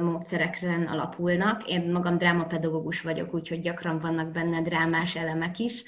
módszerekren 0.00 0.86
alapulnak. 0.86 1.68
Én 1.68 1.90
magam 1.92 2.18
drámapedagógus 2.18 3.00
vagyok, 3.00 3.34
úgyhogy 3.34 3.60
gyakran 3.60 3.98
vannak 3.98 4.30
benne 4.30 4.62
drámás 4.62 5.16
elemek 5.16 5.58
is. 5.58 5.82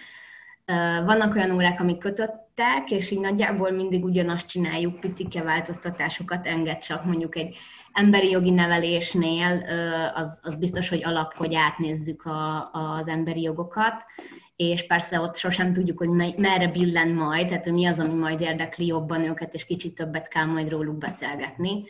Vannak 1.05 1.35
olyan 1.35 1.51
órák, 1.51 1.81
amik 1.81 1.99
kötöttek, 1.99 2.91
és 2.91 3.11
így 3.11 3.21
nagyjából 3.21 3.71
mindig 3.71 4.05
ugyanazt 4.05 4.47
csináljuk, 4.47 5.01
picike 5.01 5.43
változtatásokat 5.43 6.47
enged 6.47 6.79
csak 6.79 7.05
mondjuk 7.05 7.37
egy 7.37 7.57
emberi 7.93 8.31
jogi 8.31 8.51
nevelésnél, 8.51 9.65
az, 10.15 10.41
az 10.43 10.57
biztos, 10.57 10.89
hogy 10.89 11.05
alap, 11.05 11.35
hogy 11.35 11.55
átnézzük 11.55 12.25
a, 12.25 12.71
az 12.73 13.07
emberi 13.07 13.41
jogokat, 13.41 14.05
és 14.57 14.87
persze 14.87 15.21
ott 15.21 15.37
sosem 15.37 15.73
tudjuk, 15.73 15.99
hogy 15.99 16.09
merre 16.37 16.69
billen 16.69 17.09
majd, 17.09 17.49
tehát 17.49 17.71
mi 17.71 17.87
az, 17.87 17.99
ami 17.99 18.15
majd 18.15 18.41
érdekli 18.41 18.87
jobban 18.87 19.25
őket, 19.25 19.55
és 19.55 19.65
kicsit 19.65 19.95
többet 19.95 20.29
kell 20.29 20.45
majd 20.45 20.69
róluk 20.69 20.99
beszélgetni. 20.99 21.85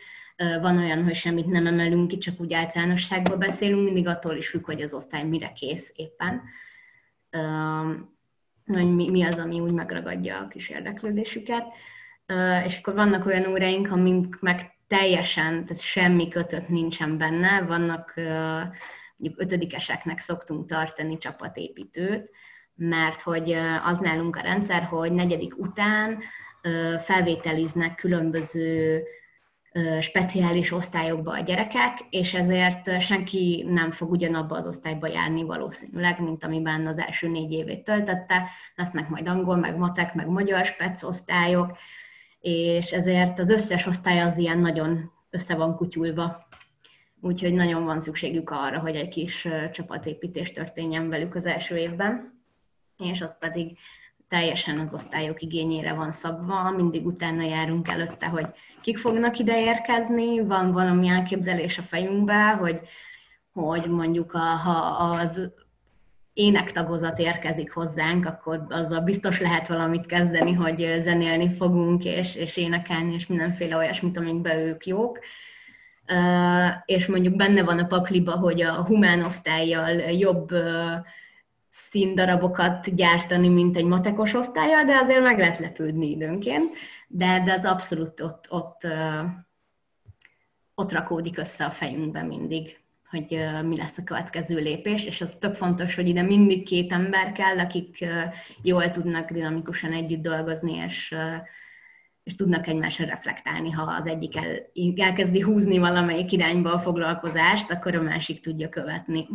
Van 0.61 0.79
olyan, 0.79 1.05
hogy 1.05 1.15
semmit 1.15 1.47
nem 1.47 1.67
emelünk 1.67 2.09
ki, 2.09 2.19
csak 2.19 2.41
úgy 2.41 2.55
általánosságban 2.55 3.39
beszélünk, 3.39 3.85
mindig 3.85 4.07
attól 4.07 4.37
is 4.37 4.49
függ, 4.49 4.65
hogy 4.65 4.83
az 4.83 4.95
osztály 4.95 5.25
mire 5.25 5.53
kész 5.53 5.93
éppen. 5.95 6.43
Hogy 8.67 8.95
mi, 8.95 9.11
mi 9.11 9.23
az, 9.23 9.39
ami 9.39 9.61
úgy 9.61 9.73
megragadja 9.73 10.39
a 10.39 10.49
kis 10.49 10.69
érdeklődésüket. 10.69 11.65
És 12.67 12.79
akkor 12.79 12.95
vannak 12.95 13.27
olyan 13.27 13.51
óráink, 13.51 13.91
amik 13.91 14.41
meg 14.41 14.77
teljesen, 14.87 15.65
tehát 15.67 15.83
semmi 15.83 16.29
kötött 16.29 16.69
nincsen 16.69 17.19
benne. 17.19 17.63
Vannak 17.63 18.15
mondjuk 19.17 19.41
ötödikeseknek 19.41 20.19
szoktunk 20.19 20.69
tartani 20.69 21.19
csapatépítőt, 21.19 22.31
mert 22.75 23.23
hogy 23.23 23.53
az 23.85 23.99
nálunk 23.99 24.37
a 24.37 24.41
rendszer, 24.41 24.83
hogy 24.83 25.13
negyedik 25.13 25.59
után 25.59 26.19
felvételiznek 27.05 27.95
különböző 27.95 29.03
speciális 30.01 30.73
osztályokba 30.73 31.33
a 31.33 31.41
gyerekek, 31.41 31.99
és 32.11 32.35
ezért 32.35 33.01
senki 33.01 33.65
nem 33.69 33.91
fog 33.91 34.11
ugyanabba 34.11 34.57
az 34.57 34.67
osztályba 34.67 35.09
járni 35.09 35.43
valószínűleg, 35.43 36.21
mint 36.21 36.45
amiben 36.45 36.87
az 36.87 36.99
első 36.99 37.29
négy 37.29 37.53
évét 37.53 37.85
töltötte. 37.85 38.49
Lesznek 38.75 39.09
majd 39.09 39.29
angol, 39.29 39.57
meg 39.57 39.77
matek, 39.77 40.15
meg 40.15 40.27
magyar 40.27 40.67
spec 40.67 41.03
osztályok, 41.03 41.79
és 42.41 42.93
ezért 42.93 43.39
az 43.39 43.51
összes 43.51 43.87
osztály 43.87 44.21
az 44.21 44.39
ilyen 44.39 44.59
nagyon 44.59 45.13
össze 45.31 45.55
van 45.55 45.77
kutyulva. 45.77 46.49
Úgyhogy 47.21 47.55
nagyon 47.55 47.85
van 47.85 48.01
szükségük 48.01 48.51
arra, 48.51 48.79
hogy 48.79 48.97
egy 48.97 49.09
kis 49.09 49.49
csapatépítés 49.73 50.53
történjen 50.53 51.09
velük 51.09 51.35
az 51.35 51.47
első 51.47 51.77
évben 51.77 52.37
és 52.99 53.21
az 53.21 53.39
pedig 53.39 53.79
teljesen 54.29 54.79
az 54.79 54.95
osztályok 54.95 55.43
igényére 55.43 55.93
van 55.93 56.13
szabva, 56.13 56.71
mindig 56.71 57.07
utána 57.07 57.43
járunk 57.43 57.89
előtte, 57.89 58.27
hogy 58.27 58.47
kik 58.83 58.99
fognak 58.99 59.39
ide 59.39 59.61
érkezni, 59.61 60.41
van 60.41 60.73
valami 60.73 61.09
elképzelés 61.09 61.79
a 61.79 61.83
fejünkbe, 61.83 62.51
hogy, 62.51 62.81
hogy 63.53 63.87
mondjuk 63.91 64.35
a, 64.35 64.39
ha 64.39 64.79
az 65.15 65.51
énektagozat 66.37 67.19
érkezik 67.19 67.73
hozzánk, 67.73 68.27
akkor 68.27 68.67
azzal 68.69 69.01
biztos 69.01 69.41
lehet 69.41 69.69
valamit 69.69 70.07
kezdeni, 70.07 70.53
hogy 70.53 70.97
zenélni 71.01 71.55
fogunk, 71.55 72.05
és, 72.05 72.35
és 72.35 72.57
énekelni, 72.57 73.15
és 73.15 73.27
mindenféle 73.27 73.77
olyasmit, 73.77 74.17
amikben 74.17 74.59
ők 74.59 74.87
jók. 74.87 75.19
És 76.85 77.07
mondjuk 77.07 77.37
benne 77.37 77.63
van 77.63 77.79
a 77.79 77.87
pakliba, 77.87 78.33
hogy 78.33 78.63
a 78.63 78.85
humán 78.85 79.23
osztályjal 79.23 79.91
jobb 79.97 80.49
színdarabokat 81.77 82.95
gyártani, 82.95 83.49
mint 83.49 83.77
egy 83.77 83.85
matekos 83.85 84.35
osztálya, 84.35 84.85
de 84.85 84.95
azért 84.97 85.23
meg 85.23 85.39
lehet 85.39 85.59
lepődni 85.59 86.11
időnként, 86.11 86.75
de, 87.09 87.43
de 87.45 87.53
az 87.53 87.65
abszolút 87.65 88.21
ott, 88.21 88.47
ott, 88.49 88.87
ott 90.75 90.93
rakódik 90.93 91.39
össze 91.39 91.65
a 91.65 91.71
fejünkben 91.71 92.27
mindig, 92.27 92.79
hogy 93.11 93.47
mi 93.65 93.77
lesz 93.77 93.99
a 93.99 94.05
következő 94.05 94.57
lépés, 94.57 95.05
és 95.05 95.21
az 95.21 95.37
tök 95.41 95.55
fontos, 95.55 95.95
hogy 95.95 96.09
ide 96.09 96.23
mindig 96.23 96.65
két 96.65 96.93
ember 96.93 97.33
kell, 97.33 97.59
akik 97.59 98.05
jól 98.63 98.91
tudnak 98.91 99.31
dinamikusan 99.31 99.93
együtt 99.93 100.23
dolgozni, 100.23 100.75
és, 100.75 101.15
és 102.23 102.35
tudnak 102.35 102.67
egymásra 102.67 103.05
reflektálni. 103.05 103.71
Ha 103.71 103.83
az 103.83 104.07
egyik 104.07 104.37
el, 104.37 104.71
elkezdi 104.97 105.41
húzni 105.41 105.79
valamelyik 105.79 106.33
irányba 106.33 106.73
a 106.73 106.79
foglalkozást, 106.79 107.71
akkor 107.71 107.95
a 107.95 108.03
másik 108.03 108.41
tudja 108.41 108.69
követni. 108.69 109.27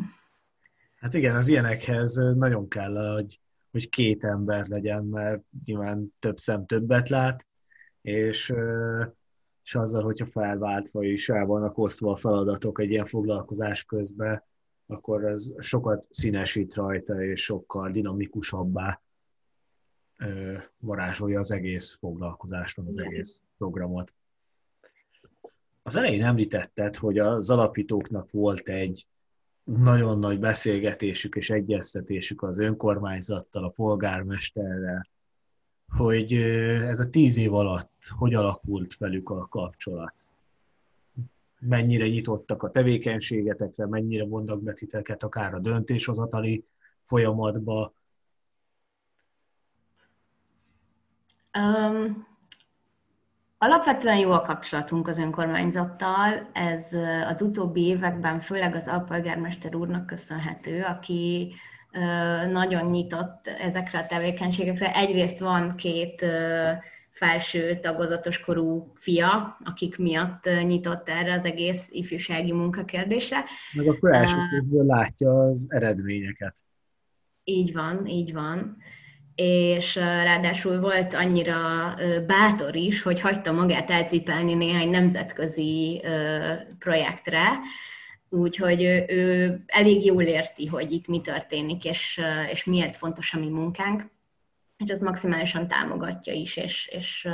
Hát 1.02 1.14
igen, 1.14 1.36
az 1.36 1.48
ilyenekhez 1.48 2.16
nagyon 2.16 2.68
kell, 2.68 3.14
hogy, 3.14 3.40
hogy 3.72 3.90
két 3.90 4.24
ember 4.24 4.68
legyen, 4.68 5.06
mert 5.06 5.44
nyilván 5.66 6.14
több 6.20 6.38
szem 6.38 6.66
többet 6.66 7.10
lát, 7.10 7.48
és, 8.02 8.54
és 9.64 9.76
azzal, 9.76 10.04
hogyha 10.04 10.26
felváltva 10.26 11.04
is 11.04 11.30
el 11.30 11.46
vannak 11.46 11.78
osztva 11.78 12.12
a 12.12 12.16
feladatok 12.16 12.80
egy 12.80 12.90
ilyen 12.90 13.06
foglalkozás 13.06 13.84
közben, 13.84 14.44
akkor 14.86 15.26
ez 15.26 15.52
sokat 15.58 16.08
színesít 16.10 16.74
rajta, 16.74 17.24
és 17.24 17.44
sokkal 17.44 17.92
dinamikusabbá 17.92 19.02
varázsolja 20.78 21.40
az 21.40 21.52
egész 21.52 21.98
foglalkozást, 22.00 22.78
az 22.78 22.98
egész 22.98 23.42
programot. 23.58 24.14
Az 25.84 25.96
elején 25.96 26.24
említetted, 26.24 26.96
hogy 26.96 27.18
az 27.18 27.50
alapítóknak 27.50 28.32
volt 28.32 28.70
egy 28.70 29.08
nagyon 29.64 30.20
nagy 30.20 30.40
beszélgetésük 30.40 31.36
és 31.36 31.50
egyeztetésük 31.50 32.42
az 32.44 32.58
önkormányzattal, 32.58 33.64
a 33.64 33.70
polgármesterrel, 33.70 35.08
hogy 35.88 36.34
ez 36.82 37.00
a 37.00 37.10
tíz 37.10 37.38
év 37.38 37.54
alatt 37.54 37.92
hogy 38.18 38.34
alakult 38.34 38.98
velük 38.98 39.30
a 39.30 39.48
kapcsolat. 39.48 40.14
mennyire 41.60 42.08
nyitottak 42.08 42.64
a 42.64 42.72
tevékenységetekre, 42.72 43.88
mennyire 43.88 44.26
mondnak 44.26 44.62
be 44.62 44.74
titeket 44.74 45.24
akár 45.24 45.54
a 45.54 45.60
döntéshozatali 45.60 46.66
folyamatba? 47.04 47.94
Um, 51.58 52.31
alapvetően 53.64 54.18
jó 54.18 54.32
a 54.32 54.42
kapcsolatunk 54.42 55.08
az 55.08 55.18
önkormányzattal. 55.18 56.50
Ez 56.54 56.94
az 57.30 57.42
utóbbi 57.42 57.86
években 57.86 58.40
főleg 58.40 58.76
az 58.76 58.88
alpolgármester 58.88 59.76
úrnak 59.76 60.06
köszönhető, 60.06 60.82
aki 60.82 61.54
nagyon 62.52 62.90
nyitott 62.90 63.48
ezekre 63.48 64.00
a 64.00 64.06
tevékenységekre. 64.06 64.96
Egyrészt 64.96 65.40
van 65.40 65.76
két 65.76 66.26
felső 67.10 67.80
tagozatos 67.80 68.40
korú 68.40 68.92
fia, 68.96 69.58
akik 69.64 69.98
miatt 69.98 70.50
nyitott 70.64 71.10
erre 71.10 71.34
az 71.34 71.46
egész 71.46 71.88
ifjúsági 71.90 72.54
munkakérdése. 72.54 73.44
Meg 73.74 73.88
akkor 73.88 74.14
első 74.14 74.38
uh, 74.70 74.86
látja 74.86 75.44
az 75.44 75.68
eredményeket. 75.70 76.56
Így 77.44 77.74
van, 77.74 78.06
így 78.06 78.34
van. 78.34 78.78
És 79.36 79.96
ráadásul 79.96 80.80
volt 80.80 81.14
annyira 81.14 81.96
bátor 82.28 82.76
is, 82.76 83.02
hogy 83.02 83.20
hagyta 83.20 83.52
magát 83.52 83.90
elcipelni 83.90 84.54
néhány 84.54 84.90
nemzetközi 84.90 86.02
projektre, 86.80 87.60
úgyhogy 88.30 88.84
ő, 89.08 89.64
elég 89.66 90.06
jól 90.06 90.24
érti, 90.24 90.66
hogy 90.66 90.92
itt 90.92 91.08
mi 91.08 91.22
történik, 91.22 91.86
és, 91.86 92.22
és 92.52 92.64
miért 92.64 92.98
fontos 92.98 93.34
a 93.34 93.40
mi 93.40 93.50
munkánk 93.50 94.10
és 94.84 94.92
ez 94.92 95.02
maximálisan 95.02 95.68
támogatja 95.68 96.34
is, 96.34 96.58
és, 96.58 96.88
és 96.88 97.28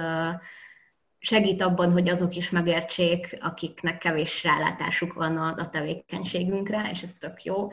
segít 1.20 1.62
abban, 1.62 1.92
hogy 1.92 2.10
azok 2.10 2.36
is 2.36 2.50
megértsék, 2.50 3.38
akiknek 3.42 3.98
kevés 3.98 4.44
rálátásuk 4.44 5.14
van 5.14 5.38
a, 5.38 5.56
a 5.58 5.70
tevékenységünkre, 5.70 6.90
és 6.92 7.02
ez 7.02 7.14
tök 7.14 7.44
jó. 7.44 7.68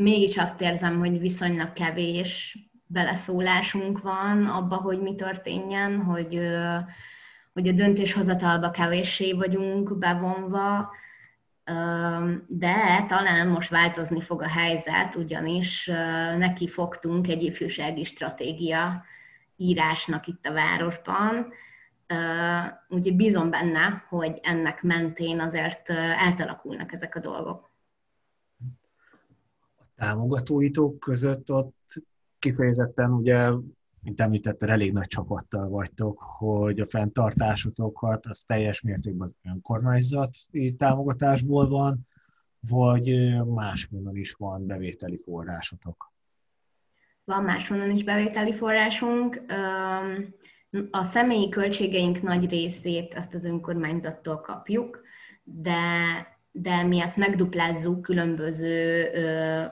Mégis 0.00 0.36
azt 0.36 0.60
érzem, 0.60 0.98
hogy 0.98 1.18
viszonylag 1.18 1.72
kevés 1.72 2.58
beleszólásunk 2.86 4.00
van 4.00 4.46
abba, 4.46 4.76
hogy 4.76 5.00
mi 5.00 5.14
történjen, 5.14 6.02
hogy, 6.02 6.40
hogy 7.52 7.68
a 7.68 7.72
döntéshozatalba 7.72 8.70
kevéssé 8.70 9.32
vagyunk 9.32 9.98
bevonva, 9.98 10.90
de 12.46 13.04
talán 13.08 13.48
most 13.48 13.70
változni 13.70 14.20
fog 14.20 14.42
a 14.42 14.48
helyzet, 14.48 15.14
ugyanis 15.14 15.90
neki 16.36 16.68
fogtunk 16.68 17.28
egy 17.28 17.42
ifjúsági 17.42 18.04
stratégia 18.04 19.04
írásnak 19.56 20.26
itt 20.26 20.46
a 20.46 20.52
városban, 20.52 21.52
úgyhogy 22.88 23.16
bízom 23.16 23.50
benne, 23.50 24.04
hogy 24.08 24.38
ennek 24.42 24.82
mentén 24.82 25.40
azért 25.40 25.90
eltalakulnak 25.90 26.92
ezek 26.92 27.14
a 27.14 27.20
dolgok. 27.20 27.67
Támogatóitok 29.98 30.98
között 30.98 31.52
ott 31.52 32.02
kifejezetten 32.38 33.12
ugye 33.12 33.50
mint 34.02 34.20
említetted, 34.20 34.68
elég 34.68 34.92
nagy 34.92 35.06
csapattal 35.06 35.68
vagytok, 35.68 36.18
hogy 36.18 36.80
a 36.80 36.84
fenntartásotokat 36.84 38.26
az 38.26 38.40
teljes 38.40 38.80
mértékben 38.80 39.28
az 39.28 39.50
önkormányzati 39.52 40.74
támogatásból 40.78 41.68
van, 41.68 42.06
vagy 42.60 43.36
máshonnan 43.46 44.16
is 44.16 44.32
van 44.32 44.66
bevételi 44.66 45.16
forrásotok? 45.16 46.12
Van 47.24 47.44
máshonnan 47.44 47.90
is 47.90 48.04
bevételi 48.04 48.54
forrásunk. 48.54 49.42
A 50.90 51.02
személyi 51.02 51.48
költségeink 51.48 52.22
nagy 52.22 52.50
részét 52.50 53.14
azt 53.14 53.34
az 53.34 53.44
önkormányzattól 53.44 54.40
kapjuk, 54.40 55.00
de 55.42 55.76
de 56.62 56.82
mi 56.82 57.00
ezt 57.00 57.16
megduplázzuk 57.16 58.02
különböző 58.02 59.10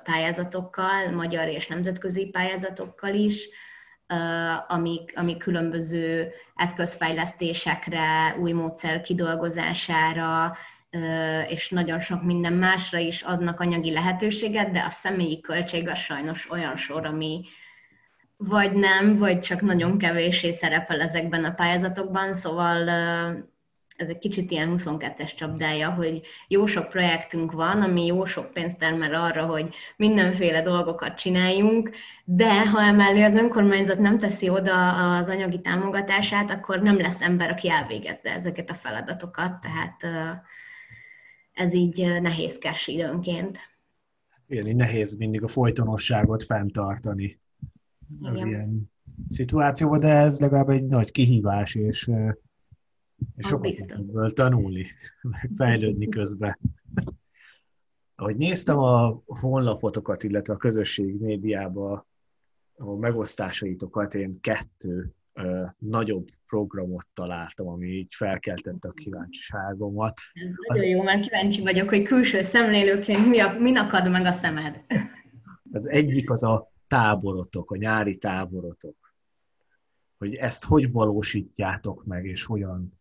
pályázatokkal, 0.03 1.11
magyar 1.11 1.49
és 1.49 1.67
nemzetközi 1.67 2.27
pályázatokkal 2.27 3.15
is, 3.15 3.49
amik, 4.69 5.13
amik 5.17 5.37
különböző 5.37 6.33
eszközfejlesztésekre, 6.55 8.37
új 8.41 8.53
módszer 8.53 9.01
kidolgozására, 9.01 10.57
és 11.49 11.71
nagyon 11.71 12.01
sok 12.01 12.23
minden 12.23 12.53
másra 12.53 12.99
is 12.99 13.23
adnak 13.23 13.61
anyagi 13.61 13.93
lehetőséget, 13.93 14.71
de 14.71 14.81
a 14.81 14.91
személyi 14.91 15.41
költség 15.41 15.89
az 15.89 15.99
sajnos 15.99 16.51
olyan 16.51 16.77
sor, 16.77 17.07
ami 17.07 17.45
vagy 18.37 18.73
nem, 18.73 19.19
vagy 19.19 19.41
csak 19.41 19.61
nagyon 19.61 19.99
kevésé 19.99 20.53
szerepel 20.53 21.01
ezekben 21.01 21.45
a 21.45 21.55
pályázatokban, 21.55 22.35
szóval 22.35 22.89
ez 23.97 24.09
egy 24.09 24.19
kicsit 24.19 24.51
ilyen 24.51 24.75
22-es 24.77 25.35
csapdája, 25.37 25.91
hogy 25.91 26.23
jó 26.49 26.67
sok 26.67 26.89
projektünk 26.89 27.53
van, 27.53 27.83
ami 27.83 28.07
jó 28.07 28.25
sok 28.25 28.53
pénzt 28.53 28.79
termel 28.79 29.15
arra, 29.15 29.47
hogy 29.47 29.75
mindenféle 29.97 30.63
dolgokat 30.63 31.15
csináljunk, 31.15 31.91
de 32.25 32.69
ha 32.69 32.81
emellé 32.81 33.23
az 33.23 33.35
önkormányzat 33.35 33.99
nem 33.99 34.19
teszi 34.19 34.49
oda 34.49 35.17
az 35.17 35.29
anyagi 35.29 35.61
támogatását, 35.61 36.51
akkor 36.51 36.83
nem 36.83 36.97
lesz 36.97 37.21
ember, 37.21 37.51
aki 37.51 37.71
elvégezze 37.71 38.33
ezeket 38.33 38.71
a 38.71 38.75
feladatokat, 38.75 39.61
tehát 39.61 40.03
ez 41.53 41.75
így 41.75 42.21
nehézkes 42.21 42.87
időnként. 42.87 43.59
Igen, 44.47 44.67
így 44.67 44.77
nehéz 44.77 45.17
mindig 45.17 45.43
a 45.43 45.49
folytonosságot 45.49 46.43
fenntartani 46.43 47.41
az 48.21 48.39
Igen. 48.39 48.49
ilyen 48.49 48.91
szituációban, 49.29 50.01
de 50.01 50.09
ez 50.09 50.41
legalább 50.41 50.69
egy 50.69 50.85
nagy 50.85 51.11
kihívás, 51.11 51.75
és 51.75 52.11
és 53.37 53.47
sokat 53.47 53.91
ebből 53.91 54.31
tanulni, 54.31 54.87
meg 55.23 55.51
fejlődni 55.57 56.09
közben. 56.09 56.59
Ahogy 58.15 58.37
néztem 58.37 58.79
a 58.79 59.23
honlapotokat, 59.27 60.23
illetve 60.23 60.53
a 60.55 60.57
közösség 60.57 61.21
médiába 61.21 62.07
a 62.77 62.95
megosztásaitokat, 62.95 64.15
én 64.15 64.41
kettő 64.41 65.15
ö, 65.33 65.65
nagyobb 65.79 66.27
programot 66.47 67.07
találtam, 67.15 67.69
ami 67.69 67.87
így 67.87 68.15
felkeltette 68.15 68.89
a 68.89 68.93
kíváncsiságomat. 68.93 70.21
Az... 70.67 70.79
nagyon 70.79 70.97
jó, 70.97 71.03
mert 71.03 71.23
kíváncsi 71.23 71.63
vagyok, 71.63 71.89
hogy 71.89 72.03
külső 72.03 72.43
szemlélőként 72.43 73.29
mi, 73.29 73.39
a, 73.39 73.59
mi 73.59 73.77
akad 73.77 74.11
meg 74.11 74.25
a 74.25 74.33
szemed. 74.33 74.85
Az 75.73 75.89
egyik 75.89 76.31
az 76.31 76.43
a 76.43 76.73
táborotok, 76.87 77.71
a 77.71 77.77
nyári 77.77 78.17
táborotok. 78.17 78.97
Hogy 80.19 80.35
ezt 80.35 80.65
hogy 80.65 80.93
valósítjátok 80.93 82.05
meg, 82.05 82.25
és 82.25 82.45
hogyan 82.45 82.99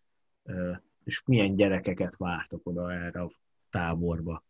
és 1.04 1.22
milyen 1.26 1.56
gyerekeket 1.56 2.18
vártok 2.18 2.68
oda 2.68 2.94
erre 2.94 3.22
a 3.22 3.30
táborba? 3.70 4.44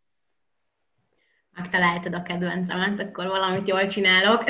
Megtaláltad 1.52 2.14
a 2.14 2.22
kedvencemet, 2.22 3.00
akkor 3.00 3.26
valamit 3.26 3.68
jól 3.68 3.86
csinálok. 3.86 4.44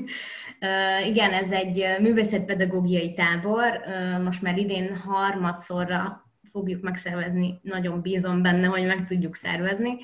igen, 1.10 1.32
ez 1.32 1.50
egy 1.50 1.86
művészetpedagógiai 2.00 3.14
tábor. 3.14 3.80
Most 4.24 4.42
már 4.42 4.58
idén 4.58 4.96
harmadszorra 4.96 6.30
fogjuk 6.50 6.82
megszervezni. 6.82 7.60
Nagyon 7.62 8.00
bízom 8.00 8.42
benne, 8.42 8.66
hogy 8.66 8.86
meg 8.86 9.04
tudjuk 9.04 9.34
szervezni 9.34 9.98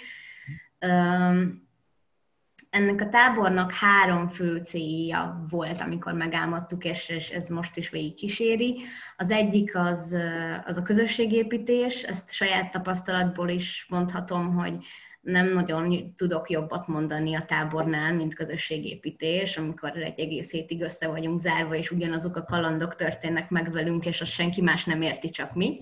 ennek 2.74 3.00
a 3.00 3.08
tábornak 3.08 3.72
három 3.72 4.28
fő 4.28 4.56
célja 4.64 5.44
volt, 5.50 5.80
amikor 5.80 6.12
megálmodtuk, 6.12 6.84
és, 6.84 7.08
és 7.08 7.30
ez 7.30 7.48
most 7.48 7.76
is 7.76 7.90
végig 7.90 8.14
kíséri. 8.14 8.76
Az 9.16 9.30
egyik 9.30 9.76
az, 9.76 10.16
az 10.64 10.76
a 10.76 10.82
közösségépítés, 10.82 12.02
ezt 12.02 12.32
saját 12.32 12.70
tapasztalatból 12.70 13.48
is 13.48 13.86
mondhatom, 13.88 14.54
hogy 14.54 14.74
nem 15.20 15.52
nagyon 15.52 16.14
tudok 16.16 16.50
jobbat 16.50 16.86
mondani 16.86 17.34
a 17.34 17.44
tábornál, 17.44 18.14
mint 18.14 18.34
közösségépítés, 18.34 19.56
amikor 19.56 19.96
egy 19.96 20.20
egész 20.20 20.50
hétig 20.50 20.82
össze 20.82 21.08
vagyunk 21.08 21.40
zárva, 21.40 21.74
és 21.74 21.90
ugyanazok 21.90 22.36
a 22.36 22.44
kalandok 22.44 22.94
történnek 22.94 23.50
meg 23.50 23.72
velünk, 23.72 24.06
és 24.06 24.20
azt 24.20 24.30
senki 24.30 24.60
más 24.60 24.84
nem 24.84 25.02
érti, 25.02 25.30
csak 25.30 25.54
mi. 25.54 25.78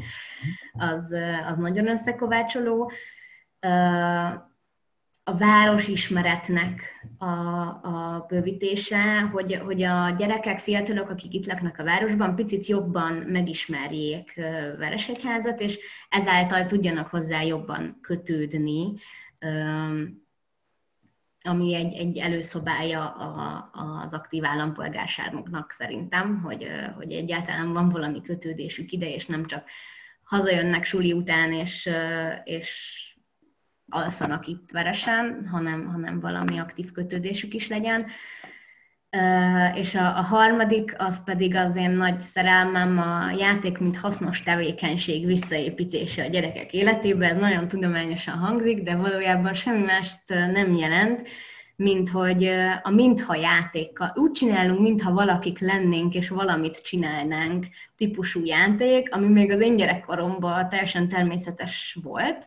Az, 0.73 1.15
az 1.47 1.57
nagyon 1.57 1.89
összekovácsoló 1.89 2.93
a 5.25 5.37
városismeretnek 5.37 6.83
a, 7.19 7.27
a 7.27 8.27
bővítése, 8.29 9.21
hogy, 9.21 9.55
hogy 9.55 9.83
a 9.83 10.11
gyerekek, 10.11 10.59
fiatalok, 10.59 11.11
akik 11.11 11.35
itt 11.35 11.47
laknak 11.47 11.79
a 11.79 11.85
városban, 11.85 12.35
picit 12.35 12.67
jobban 12.67 13.13
megismerjék 13.13 14.35
Veresegyházat, 14.79 15.61
és 15.61 15.79
ezáltal 16.09 16.67
tudjanak 16.67 17.07
hozzá 17.07 17.43
jobban 17.43 17.99
kötődni, 18.01 18.95
ami 21.43 21.75
egy, 21.75 21.95
egy 21.95 22.19
előszobája 22.19 23.11
a, 23.11 23.71
az 24.03 24.15
aktív 24.15 24.45
állampolgárságnak 24.45 25.73
szerintem, 25.73 26.41
hogy, 26.41 26.67
hogy 26.97 27.13
egyáltalán 27.13 27.73
van 27.73 27.89
valami 27.89 28.21
kötődésük 28.23 28.93
ide, 28.93 29.15
és 29.15 29.27
nem 29.27 29.47
csak 29.47 29.65
hazajönnek 30.23 30.85
suli 30.85 31.13
után, 31.13 31.53
és, 31.53 31.91
és 32.45 32.97
alszanak 33.93 34.47
itt 34.47 34.71
veresen, 34.73 35.49
hanem, 35.51 35.87
hanem 35.87 36.21
valami 36.21 36.59
aktív 36.59 36.93
kötődésük 36.93 37.55
is 37.55 37.69
legyen. 37.69 38.07
és 39.75 39.95
a, 39.95 40.19
a 40.19 40.23
harmadik, 40.23 40.95
az 40.99 41.25
pedig 41.25 41.57
az 41.57 41.77
én 41.77 41.91
nagy 41.91 42.21
szerelmem 42.21 42.99
a 42.99 43.31
játék, 43.39 43.79
mint 43.79 43.99
hasznos 43.99 44.43
tevékenység 44.43 45.27
visszaépítése 45.27 46.25
a 46.25 46.29
gyerekek 46.29 46.73
életében. 46.73 47.37
Nagyon 47.37 47.69
tudományosan 47.69 48.39
hangzik, 48.39 48.83
de 48.83 48.97
valójában 48.97 49.55
semmi 49.55 49.85
mást 49.85 50.23
nem 50.29 50.75
jelent, 50.75 51.29
mint 51.77 52.11
hogy 52.11 52.45
a 52.83 52.91
mintha 52.91 53.35
játékkal. 53.35 54.13
Úgy 54.15 54.33
csinálunk, 54.33 54.81
mintha 54.81 55.13
valakik 55.13 55.59
lennénk, 55.59 56.15
és 56.15 56.29
valamit 56.29 56.83
csinálnánk 56.83 57.67
típusú 57.97 58.45
játék, 58.45 59.15
ami 59.15 59.29
még 59.29 59.51
az 59.51 59.61
én 59.61 59.77
gyerekkoromban 59.77 60.69
teljesen 60.69 61.09
természetes 61.09 61.99
volt, 62.03 62.47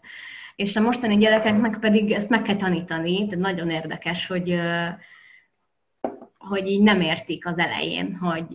és 0.55 0.75
a 0.75 0.81
mostani 0.81 1.17
gyerekeknek 1.17 1.79
pedig 1.79 2.11
ezt 2.11 2.29
meg 2.29 2.41
kell 2.41 2.55
tanítani, 2.55 3.15
tehát 3.15 3.43
nagyon 3.43 3.69
érdekes, 3.69 4.27
hogy, 4.27 4.59
hogy 6.37 6.67
így 6.67 6.81
nem 6.81 7.01
értik 7.01 7.47
az 7.47 7.57
elején, 7.57 8.15
hogy 8.15 8.45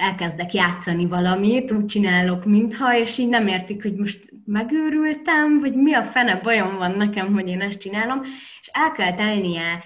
elkezdek 0.00 0.54
játszani 0.54 1.06
valamit, 1.06 1.72
úgy 1.72 1.86
csinálok, 1.86 2.44
mintha, 2.44 2.98
és 2.98 3.18
így 3.18 3.28
nem 3.28 3.46
értik, 3.46 3.82
hogy 3.82 3.94
most 3.94 4.32
megőrültem, 4.44 5.60
vagy 5.60 5.74
mi 5.74 5.92
a 5.92 6.02
fene 6.02 6.36
bajom 6.36 6.76
van 6.76 6.90
nekem, 6.90 7.32
hogy 7.32 7.48
én 7.48 7.60
ezt 7.60 7.78
csinálom, 7.78 8.22
és 8.60 8.70
el 8.72 8.92
kell 8.92 9.14
tennie 9.14 9.82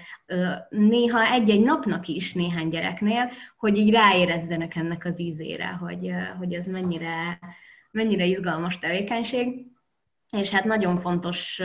néha 0.69 1.31
egy-egy 1.31 1.61
napnak 1.61 2.07
is 2.07 2.33
néhány 2.33 2.69
gyereknél, 2.69 3.31
hogy 3.57 3.77
így 3.77 3.91
ráérezzenek 3.91 4.75
ennek 4.75 5.05
az 5.05 5.19
ízére, 5.19 5.67
hogy, 5.67 6.11
hogy 6.37 6.53
ez 6.53 6.65
mennyire, 6.65 7.39
mennyire 7.91 8.25
izgalmas 8.25 8.79
tevékenység. 8.79 9.65
És 10.35 10.49
hát 10.49 10.63
nagyon 10.63 10.97
fontos 10.97 11.57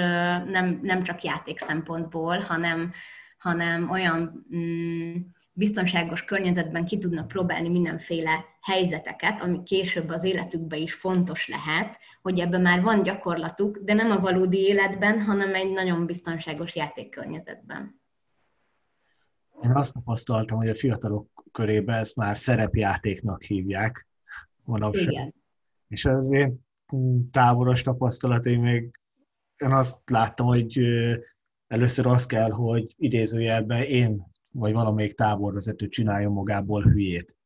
nem, 0.46 0.80
nem 0.82 1.02
csak 1.02 1.22
játék 1.22 1.58
szempontból, 1.58 2.38
hanem, 2.38 2.92
hanem 3.38 3.90
olyan 3.90 4.46
mm, 4.56 5.14
biztonságos 5.52 6.24
környezetben 6.24 6.84
ki 6.84 6.98
tudnak 6.98 7.28
próbálni 7.28 7.68
mindenféle 7.68 8.44
helyzeteket, 8.60 9.40
ami 9.40 9.62
később 9.62 10.08
az 10.08 10.24
életükben 10.24 10.78
is 10.78 10.94
fontos 10.94 11.48
lehet, 11.48 11.96
hogy 12.22 12.38
ebben 12.38 12.60
már 12.60 12.82
van 12.82 13.02
gyakorlatuk, 13.02 13.78
de 13.78 13.94
nem 13.94 14.10
a 14.10 14.20
valódi 14.20 14.58
életben, 14.58 15.22
hanem 15.22 15.54
egy 15.54 15.72
nagyon 15.72 16.06
biztonságos 16.06 16.76
játékkörnyezetben. 16.76 18.00
Én 19.62 19.70
azt 19.70 19.94
tapasztaltam, 19.94 20.56
hogy 20.56 20.68
a 20.68 20.74
fiatalok 20.74 21.44
körében 21.52 21.98
ezt 21.98 22.16
már 22.16 22.38
szerepjátéknak 22.38 23.42
hívják 23.42 24.06
manapság. 24.64 25.34
És 25.88 26.04
az 26.04 26.32
én 26.92 27.30
távoros 27.30 27.82
tapasztalatom 27.82 28.60
még 28.60 28.90
én 29.56 29.70
azt 29.70 29.96
láttam, 30.10 30.46
hogy 30.46 30.80
először 31.66 32.06
az 32.06 32.26
kell, 32.26 32.50
hogy 32.50 32.94
idézőjelben 32.96 33.82
én 33.82 34.22
vagy 34.52 34.72
valamelyik 34.72 35.14
táborvezető 35.14 35.88
csinálja 35.88 36.28
magából 36.28 36.82
hülyét. 36.82 37.36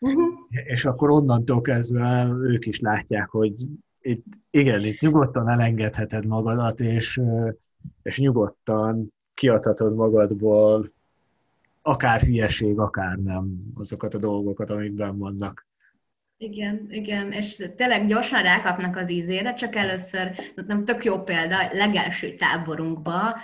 Uh-huh. 0.00 0.24
És 0.48 0.84
akkor 0.84 1.10
onnantól 1.10 1.60
kezdve 1.60 2.26
ők 2.42 2.66
is 2.66 2.80
látják, 2.80 3.28
hogy 3.28 3.52
itt, 4.00 4.24
igen, 4.50 4.84
itt 4.84 5.00
nyugodtan 5.00 5.48
elengedheted 5.48 6.26
magadat, 6.26 6.80
és, 6.80 7.20
és 8.02 8.18
nyugodtan 8.18 9.12
kiadhatod 9.34 9.94
magadból 9.94 10.92
akár 11.82 12.20
hülyeség, 12.20 12.78
akár 12.78 13.16
nem 13.16 13.72
azokat 13.74 14.14
a 14.14 14.18
dolgokat, 14.18 14.70
amikben 14.70 15.18
vannak. 15.18 15.66
Igen, 16.38 16.86
igen, 16.90 17.32
és 17.32 17.62
tényleg 17.76 18.06
gyorsan 18.06 18.42
rákapnak 18.42 18.96
az 18.96 19.10
ízére, 19.10 19.54
csak 19.54 19.76
először, 19.76 20.32
nem 20.66 20.84
tök 20.84 21.04
jó 21.04 21.22
példa, 21.22 21.56
legelső 21.72 22.34
táborunkban 22.34 23.34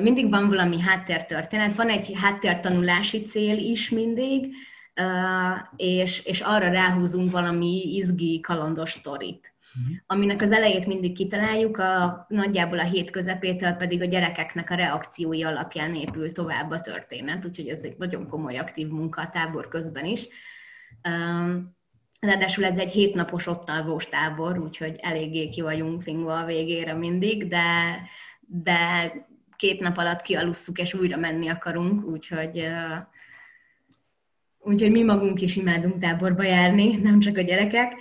mindig 0.00 0.30
van 0.30 0.48
valami 0.48 0.80
háttértörténet, 0.80 1.74
van 1.74 1.88
egy 1.88 2.12
háttértanulási 2.14 3.22
cél 3.22 3.58
is 3.58 3.90
mindig, 3.90 4.54
és, 5.76 6.24
és 6.24 6.40
arra 6.40 6.68
ráhúzunk 6.68 7.30
valami 7.30 7.96
izgi, 7.96 8.40
kalandos 8.40 8.92
sztorit. 8.92 9.54
Uh-huh. 9.80 9.96
Aminek 10.06 10.42
az 10.42 10.52
elejét 10.52 10.86
mindig 10.86 11.12
kitaláljuk, 11.12 11.78
a, 11.78 12.26
nagyjából 12.28 12.78
a 12.78 12.84
hét 12.84 13.10
közepétől 13.10 13.72
pedig 13.72 14.00
a 14.00 14.04
gyerekeknek 14.04 14.70
a 14.70 14.74
reakciói 14.74 15.42
alapján 15.42 15.94
épül 15.94 16.32
tovább 16.32 16.70
a 16.70 16.80
történet, 16.80 17.46
úgyhogy 17.46 17.68
ez 17.68 17.82
egy 17.82 17.94
nagyon 17.98 18.28
komoly 18.28 18.58
aktív 18.58 18.88
munka 18.88 19.20
a 19.20 19.30
tábor 19.30 19.68
közben 19.68 20.04
is. 20.04 20.28
Ráadásul 22.20 22.64
ez 22.64 22.78
egy 22.78 22.90
hétnapos 22.90 23.46
ott 23.46 23.70
tábor, 24.10 24.58
úgyhogy 24.58 24.96
eléggé 25.00 25.48
ki 25.48 25.60
vagyunk 25.60 26.02
fingva 26.02 26.38
a 26.38 26.44
végére 26.44 26.94
mindig, 26.94 27.48
de, 27.48 28.00
de 28.46 29.12
két 29.56 29.80
nap 29.80 29.96
alatt 29.96 30.22
kialusszuk, 30.22 30.78
és 30.78 30.94
újra 30.94 31.16
menni 31.16 31.48
akarunk, 31.48 32.04
úgyhogy, 32.04 32.66
úgyhogy 34.58 34.90
mi 34.90 35.02
magunk 35.02 35.40
is 35.40 35.56
imádunk 35.56 35.98
táborba 35.98 36.42
járni, 36.42 36.96
nem 36.96 37.20
csak 37.20 37.36
a 37.36 37.40
gyerekek. 37.40 37.92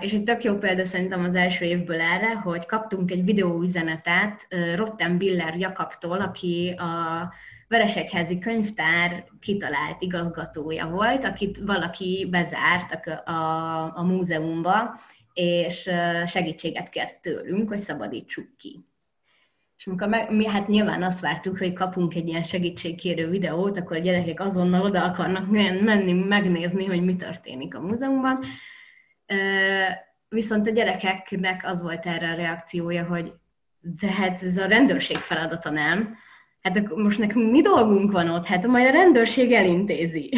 És 0.00 0.12
egy 0.12 0.22
tök 0.22 0.44
jó 0.44 0.58
példa 0.58 0.84
szerintem 0.84 1.24
az 1.24 1.34
első 1.34 1.64
évből 1.64 2.00
erre, 2.00 2.34
hogy 2.34 2.66
kaptunk 2.66 3.10
egy 3.10 3.24
videóüzenetet 3.24 4.46
Rotten 4.74 5.18
Biller 5.18 5.56
Jakabtól, 5.56 6.20
aki 6.20 6.74
a 6.78 7.32
Veresegyházi 7.68 8.38
Könyvtár 8.38 9.24
kitalált 9.40 10.02
igazgatója 10.02 10.86
volt, 10.86 11.24
akit 11.24 11.58
valaki 11.58 12.28
bezárt 12.30 13.06
a, 13.06 13.30
a, 13.30 13.96
a 13.96 14.02
múzeumba, 14.02 15.00
és 15.32 15.90
segítséget 16.26 16.88
kért 16.88 17.20
tőlünk, 17.20 17.68
hogy 17.68 17.78
szabadítsuk 17.78 18.56
ki. 18.56 18.86
És 19.76 19.86
amikor 19.86 20.08
meg, 20.08 20.34
mi 20.34 20.46
hát 20.46 20.68
nyilván 20.68 21.02
azt 21.02 21.20
vártuk, 21.20 21.58
hogy 21.58 21.72
kapunk 21.72 22.14
egy 22.14 22.28
ilyen 22.28 22.42
segítségkérő 22.42 23.28
videót, 23.28 23.76
akkor 23.76 23.96
a 23.96 24.00
gyerekek 24.00 24.40
azonnal 24.40 24.84
oda 24.84 25.04
akarnak 25.04 25.50
menni, 25.50 26.12
megnézni, 26.12 26.84
hogy 26.84 27.04
mi 27.04 27.16
történik 27.16 27.74
a 27.74 27.80
múzeumban. 27.80 28.44
Viszont 30.28 30.66
a 30.66 30.70
gyerekeknek 30.70 31.60
az 31.64 31.82
volt 31.82 32.06
erre 32.06 32.30
a 32.30 32.36
reakciója, 32.36 33.04
hogy 33.04 33.32
de 33.80 34.12
hát 34.12 34.42
ez 34.42 34.56
a 34.56 34.66
rendőrség 34.66 35.16
feladata 35.16 35.70
nem, 35.70 36.16
hát 36.62 36.76
akkor 36.76 37.02
most 37.02 37.18
nekünk 37.18 37.50
mi 37.50 37.60
dolgunk 37.60 38.12
van 38.12 38.28
ott? 38.28 38.44
Hát 38.44 38.66
majd 38.66 38.86
a 38.86 38.90
rendőrség 38.90 39.52
elintézi. 39.52 40.30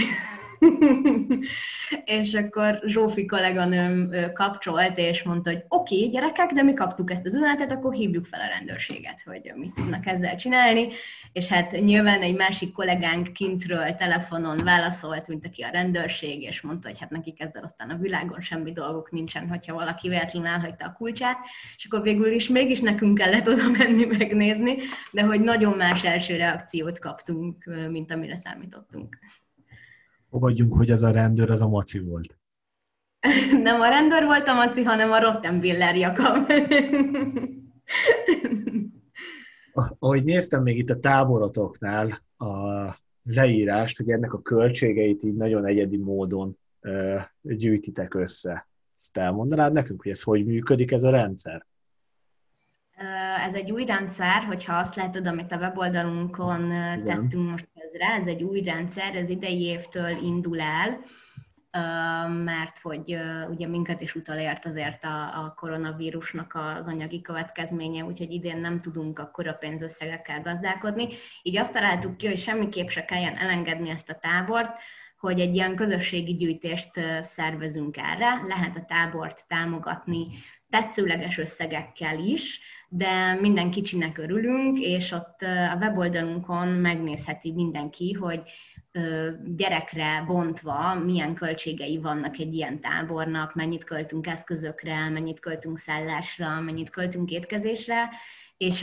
és 2.04 2.34
akkor 2.34 2.80
Zsófi 2.86 3.26
kolléganőm 3.26 4.10
kapcsolt, 4.32 4.98
és 4.98 5.22
mondta, 5.22 5.50
hogy 5.50 5.64
oké, 5.68 5.96
okay, 5.96 6.08
gyerekek, 6.10 6.52
de 6.52 6.62
mi 6.62 6.74
kaptuk 6.74 7.10
ezt 7.10 7.26
az 7.26 7.34
üzenetet, 7.34 7.72
akkor 7.72 7.92
hívjuk 7.92 8.26
fel 8.26 8.40
a 8.40 8.58
rendőrséget, 8.58 9.22
hogy 9.24 9.52
mit 9.54 9.74
tudnak 9.74 10.06
ezzel 10.06 10.36
csinálni. 10.36 10.88
És 11.32 11.48
hát 11.48 11.70
nyilván 11.70 12.22
egy 12.22 12.36
másik 12.36 12.72
kollégánk 12.72 13.32
kintről 13.32 13.94
telefonon 13.94 14.56
válaszolt, 14.56 15.26
mint 15.26 15.46
aki 15.46 15.62
a 15.62 15.70
rendőrség, 15.70 16.42
és 16.42 16.60
mondta, 16.60 16.88
hogy 16.88 16.98
hát 16.98 17.10
nekik 17.10 17.40
ezzel 17.40 17.64
aztán 17.64 17.90
a 17.90 17.96
világon 17.96 18.40
semmi 18.40 18.72
dolguk 18.72 19.10
nincsen, 19.10 19.48
hogyha 19.48 19.74
valaki 19.74 20.08
véletlenül 20.08 20.48
elhagyta 20.48 20.84
a 20.84 20.92
kulcsát, 20.92 21.38
és 21.76 21.84
akkor 21.84 22.02
végül 22.02 22.32
is 22.32 22.48
mégis 22.48 22.80
nekünk 22.80 23.18
kellett 23.18 23.48
oda 23.48 23.68
menni 23.68 24.04
megnézni, 24.04 24.76
de 25.12 25.22
hogy 25.22 25.40
nagyon 25.40 25.76
más 25.76 26.04
első 26.04 26.36
reakciót 26.36 26.98
kaptunk, 26.98 27.64
mint 27.90 28.12
amire 28.12 28.36
számítottunk. 28.36 29.18
Fogadjunk, 30.30 30.74
hogy 30.74 30.90
ez 30.90 31.02
a 31.02 31.10
rendőr 31.10 31.50
az 31.50 31.62
a 31.62 31.68
maci 31.68 31.98
volt. 31.98 32.38
Nem 33.62 33.80
a 33.80 33.88
rendőr 33.88 34.24
volt 34.24 34.48
a 34.48 34.54
maci, 34.54 34.82
hanem 34.82 35.12
a 35.12 35.20
Rottenbiller 35.20 35.96
Jakab. 35.96 36.52
Ahogy 39.98 40.24
néztem 40.24 40.62
még 40.62 40.78
itt 40.78 40.90
a 40.90 41.00
táborotoknál 41.00 42.20
a 42.36 42.94
leírást, 43.22 43.96
hogy 43.96 44.10
ennek 44.10 44.32
a 44.32 44.42
költségeit 44.42 45.22
így 45.22 45.34
nagyon 45.34 45.66
egyedi 45.66 45.96
módon 45.96 46.58
gyűjtitek 47.42 48.14
össze. 48.14 48.68
Ezt 48.96 49.16
elmondanád 49.16 49.72
nekünk, 49.72 50.02
hogy 50.02 50.10
ez 50.10 50.22
hogy 50.22 50.46
működik 50.46 50.92
ez 50.92 51.02
a 51.02 51.10
rendszer? 51.10 51.66
Ez 53.46 53.54
egy 53.54 53.70
új 53.70 53.84
rendszer, 53.84 54.42
hogyha 54.42 54.74
azt 54.74 54.96
látod, 54.96 55.26
amit 55.26 55.52
a 55.52 55.56
weboldalunkon 55.56 56.64
Igen. 56.64 57.04
tettünk 57.04 57.50
most 57.50 57.68
közre, 57.74 58.06
ez 58.06 58.26
egy 58.26 58.42
új 58.42 58.62
rendszer, 58.62 59.14
ez 59.14 59.28
idei 59.28 59.62
évtől 59.62 60.10
indul 60.22 60.60
el, 60.60 61.00
mert 62.44 62.78
hogy 62.78 63.16
ugye 63.48 63.66
minket 63.66 64.00
is 64.00 64.14
utalért 64.14 64.66
azért 64.66 65.04
a, 65.04 65.44
a 65.44 65.54
koronavírusnak 65.56 66.54
az 66.54 66.86
anyagi 66.86 67.20
következménye, 67.20 68.04
úgyhogy 68.04 68.30
idén 68.30 68.58
nem 68.58 68.80
tudunk 68.80 69.18
akkor 69.18 69.48
a 69.48 69.52
pénzösszegekkel 69.52 70.40
gazdálkodni. 70.40 71.08
Így 71.42 71.56
azt 71.56 71.72
találtuk 71.72 72.16
ki, 72.16 72.26
hogy 72.26 72.38
semmiképp 72.38 72.88
se 72.88 73.04
kelljen 73.04 73.36
elengedni 73.36 73.90
ezt 73.90 74.10
a 74.10 74.18
tábort, 74.20 74.70
hogy 75.18 75.40
egy 75.40 75.54
ilyen 75.54 75.76
közösségi 75.76 76.34
gyűjtést 76.34 76.90
szervezünk 77.20 77.96
erre, 77.96 78.42
lehet 78.44 78.76
a 78.76 78.84
tábort 78.84 79.44
támogatni 79.48 80.26
tetszőleges 80.70 81.38
összegekkel 81.38 82.18
is, 82.18 82.60
de 82.88 83.34
minden 83.34 83.70
kicsinek 83.70 84.18
örülünk, 84.18 84.78
és 84.80 85.12
ott 85.12 85.42
a 85.72 85.76
weboldalunkon 85.80 86.68
megnézheti 86.68 87.52
mindenki, 87.52 88.12
hogy 88.12 88.42
gyerekre 89.56 90.24
bontva 90.26 90.94
milyen 90.94 91.34
költségei 91.34 91.98
vannak 91.98 92.38
egy 92.38 92.54
ilyen 92.54 92.80
tábornak, 92.80 93.54
mennyit 93.54 93.84
költünk 93.84 94.26
eszközökre, 94.26 95.08
mennyit 95.08 95.40
költünk 95.40 95.78
szállásra, 95.78 96.60
mennyit 96.60 96.90
költünk 96.90 97.30
étkezésre, 97.30 98.08
és 98.60 98.82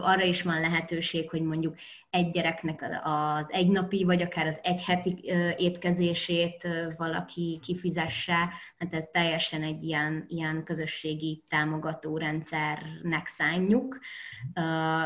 arra 0.00 0.22
is 0.22 0.42
van 0.42 0.60
lehetőség, 0.60 1.30
hogy 1.30 1.42
mondjuk 1.42 1.76
egy 2.10 2.30
gyereknek 2.30 3.00
az 3.02 3.52
egynapi, 3.52 4.04
vagy 4.04 4.22
akár 4.22 4.46
az 4.46 4.58
egyheti 4.62 5.32
étkezését 5.56 6.68
valaki 6.96 7.60
kifizesse, 7.62 8.50
hát 8.78 8.94
ez 8.94 9.04
teljesen 9.12 9.62
egy 9.62 9.82
ilyen, 9.82 10.24
ilyen 10.28 10.64
közösségi 10.64 11.44
támogató 11.48 12.18
rendszernek 12.18 13.26
szánjuk. 13.26 13.98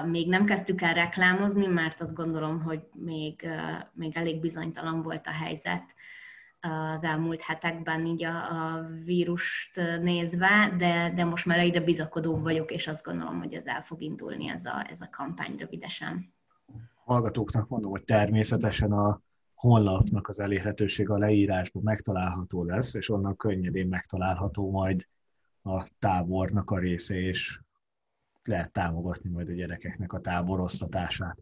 Még 0.06 0.28
nem 0.28 0.44
kezdtük 0.44 0.82
el 0.82 0.94
reklámozni, 0.94 1.66
mert 1.66 2.00
azt 2.00 2.14
gondolom, 2.14 2.62
hogy 2.62 2.80
még, 2.92 3.48
még 3.92 4.16
elég 4.16 4.40
bizonytalan 4.40 5.02
volt 5.02 5.26
a 5.26 5.32
helyzet 5.32 5.84
az 6.60 7.02
elmúlt 7.02 7.40
hetekben 7.40 8.06
így 8.06 8.24
a, 8.24 8.36
a 8.36 8.86
vírust 9.04 9.76
nézve, 10.00 10.74
de, 10.78 11.12
de 11.14 11.24
most 11.24 11.46
már 11.46 11.58
egyre 11.58 11.80
bizakodó 11.80 12.38
vagyok, 12.38 12.70
és 12.70 12.86
azt 12.86 13.04
gondolom, 13.04 13.38
hogy 13.38 13.54
ez 13.54 13.66
el 13.66 13.82
fog 13.82 14.02
indulni 14.02 14.48
ez 14.48 14.64
a, 14.64 14.86
ez 14.90 15.00
a 15.00 15.08
kampány 15.10 15.56
rövidesen. 15.58 16.34
Hallgatóknak 17.04 17.68
mondom, 17.68 17.90
hogy 17.90 18.04
természetesen 18.04 18.92
a 18.92 19.20
honlapnak 19.54 20.28
az 20.28 20.40
elérhetőség 20.40 21.10
a 21.10 21.18
leírásban 21.18 21.82
megtalálható 21.82 22.64
lesz, 22.64 22.94
és 22.94 23.10
onnan 23.10 23.36
könnyedén 23.36 23.88
megtalálható 23.88 24.70
majd 24.70 25.06
a 25.62 25.86
tábornak 25.98 26.70
a 26.70 26.78
része, 26.78 27.14
és 27.14 27.60
lehet 28.42 28.72
támogatni 28.72 29.30
majd 29.30 29.48
a 29.48 29.52
gyerekeknek 29.52 30.12
a 30.12 30.20
táborosztatását. 30.20 31.38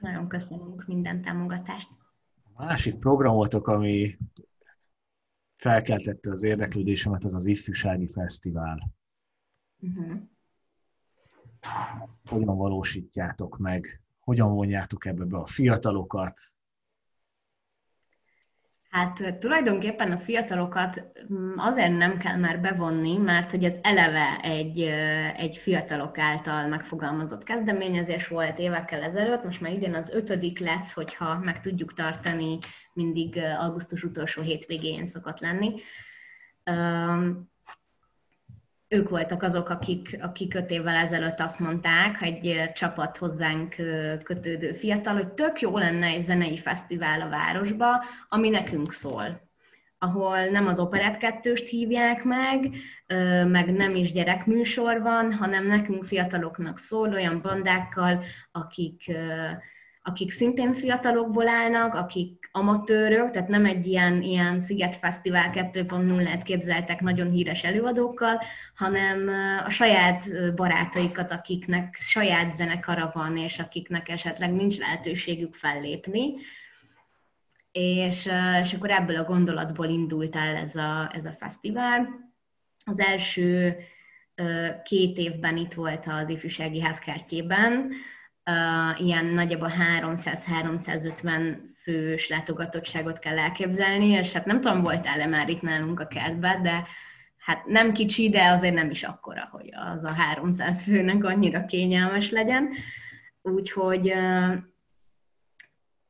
Nagyon 0.00 0.28
köszönünk 0.28 0.86
minden 0.86 1.22
támogatást. 1.22 1.88
Másik 2.64 2.98
programotok, 2.98 3.66
ami 3.66 4.18
felkeltette 5.54 6.30
az 6.30 6.42
érdeklődésemet, 6.42 7.24
az 7.24 7.34
az 7.34 7.46
Ifjúsági 7.46 8.08
Fesztivál. 8.08 8.92
Uh-huh. 9.78 10.20
Ezt 12.02 12.28
hogyan 12.28 12.56
valósítjátok 12.56 13.58
meg? 13.58 14.02
Hogyan 14.20 14.54
vonjátok 14.54 15.06
ebbe 15.06 15.24
be 15.24 15.36
a 15.36 15.46
fiatalokat? 15.46 16.40
Hát 18.92 19.38
tulajdonképpen 19.38 20.12
a 20.12 20.18
fiatalokat 20.18 21.02
mm, 21.32 21.58
azért 21.58 21.96
nem 21.96 22.18
kell 22.18 22.36
már 22.36 22.60
bevonni, 22.60 23.16
mert 23.16 23.50
hogy 23.50 23.64
ez 23.64 23.74
eleve 23.82 24.40
egy, 24.42 24.80
egy 25.36 25.56
fiatalok 25.56 26.18
által 26.18 26.66
megfogalmazott 26.66 27.44
kezdeményezés 27.44 28.28
volt 28.28 28.58
évekkel 28.58 29.02
ezelőtt, 29.02 29.44
most 29.44 29.60
már 29.60 29.72
idén 29.72 29.94
az 29.94 30.10
ötödik 30.10 30.58
lesz, 30.58 30.92
hogyha 30.92 31.38
meg 31.38 31.60
tudjuk 31.60 31.94
tartani, 31.94 32.58
mindig 32.92 33.40
augusztus 33.58 34.02
utolsó 34.02 34.42
hétvégén 34.42 35.06
szokott 35.06 35.40
lenni 35.40 35.74
ők 38.92 39.08
voltak 39.08 39.42
azok, 39.42 39.68
akik, 39.68 40.18
akik 40.20 40.54
öt 40.54 40.70
évvel 40.70 40.96
ezelőtt 40.96 41.40
azt 41.40 41.58
mondták, 41.58 42.22
egy 42.22 42.70
csapat 42.74 43.16
hozzánk 43.16 43.74
kötődő 44.22 44.72
fiatal, 44.72 45.14
hogy 45.14 45.28
tök 45.28 45.60
jó 45.60 45.78
lenne 45.78 46.06
egy 46.06 46.22
zenei 46.22 46.56
fesztivál 46.56 47.20
a 47.20 47.28
városba, 47.28 48.04
ami 48.28 48.48
nekünk 48.48 48.92
szól. 48.92 49.50
Ahol 49.98 50.44
nem 50.44 50.66
az 50.66 50.78
operett 50.78 51.16
kettőst 51.16 51.68
hívják 51.68 52.24
meg, 52.24 52.74
meg 53.46 53.72
nem 53.72 53.94
is 53.94 54.12
gyerekműsor 54.12 55.00
van, 55.00 55.32
hanem 55.32 55.66
nekünk 55.66 56.04
fiataloknak 56.04 56.78
szól 56.78 57.12
olyan 57.12 57.40
bandákkal, 57.42 58.24
akik 58.50 59.12
akik 60.02 60.30
szintén 60.30 60.72
fiatalokból 60.72 61.48
állnak, 61.48 61.94
akik 61.94 62.48
amatőrök, 62.52 63.30
tehát 63.30 63.48
nem 63.48 63.64
egy 63.64 63.86
ilyen, 63.86 64.22
ilyen 64.22 64.60
Sziget 64.60 64.96
Fesztivál 64.96 65.50
2.0-et 65.54 66.40
képzeltek 66.44 67.00
nagyon 67.00 67.30
híres 67.30 67.62
előadókkal, 67.62 68.42
hanem 68.74 69.28
a 69.66 69.70
saját 69.70 70.54
barátaikat, 70.54 71.30
akiknek 71.30 71.96
saját 72.00 72.54
zenekara 72.54 73.10
van, 73.14 73.36
és 73.36 73.58
akiknek 73.58 74.08
esetleg 74.08 74.52
nincs 74.52 74.78
lehetőségük 74.78 75.54
fellépni. 75.54 76.34
És, 77.72 78.28
és 78.62 78.72
akkor 78.72 78.90
ebből 78.90 79.16
a 79.16 79.24
gondolatból 79.24 79.86
indult 79.86 80.36
el 80.36 80.56
ez 80.56 80.74
a, 80.74 81.10
ez 81.14 81.24
a 81.24 81.36
fesztivál. 81.38 82.08
Az 82.84 83.00
első 83.00 83.76
két 84.82 85.18
évben 85.18 85.56
itt 85.56 85.72
volt 85.72 86.06
az 86.06 86.28
ifjúsági 86.28 86.80
házkertjében, 86.80 87.92
ilyen 88.98 89.24
nagyjából 89.24 89.72
300-350 90.00 91.56
fős 91.82 92.28
látogatottságot 92.28 93.18
kell 93.18 93.38
elképzelni, 93.38 94.06
és 94.06 94.32
hát 94.32 94.44
nem 94.44 94.60
tudom, 94.60 94.82
voltál-e 94.82 95.26
már 95.26 95.48
itt 95.48 95.62
nálunk 95.62 96.00
a 96.00 96.06
kertben, 96.06 96.62
de 96.62 96.86
hát 97.38 97.64
nem 97.66 97.92
kicsi, 97.92 98.28
de 98.30 98.48
azért 98.48 98.74
nem 98.74 98.90
is 98.90 99.02
akkora, 99.02 99.48
hogy 99.50 99.70
az 99.94 100.04
a 100.04 100.12
300 100.12 100.82
főnek 100.82 101.24
annyira 101.24 101.64
kényelmes 101.64 102.30
legyen. 102.30 102.68
Úgyhogy 103.42 104.14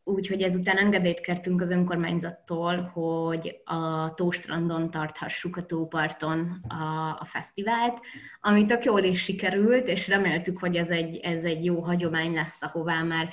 Úgyhogy 0.05 0.43
ezután 0.43 0.77
engedélyt 0.77 1.21
kértünk 1.21 1.61
az 1.61 1.71
önkormányzattól, 1.71 2.81
hogy 2.81 3.61
a 3.65 4.15
tóstrandon 4.15 4.91
tarthassuk 4.91 5.57
a 5.57 5.67
tóparton 5.67 6.65
a, 6.69 7.17
a 7.21 7.25
fesztivált, 7.25 8.01
ami 8.41 8.65
tök 8.65 8.85
jól 8.85 9.03
is 9.03 9.23
sikerült, 9.23 9.89
és 9.89 10.09
reméltük, 10.09 10.59
hogy 10.59 10.77
ez 10.77 10.89
egy, 10.89 11.17
ez 11.17 11.45
egy 11.45 11.65
jó 11.65 11.81
hagyomány 11.81 12.35
lesz, 12.35 12.63
ahová 12.63 13.03
már 13.03 13.29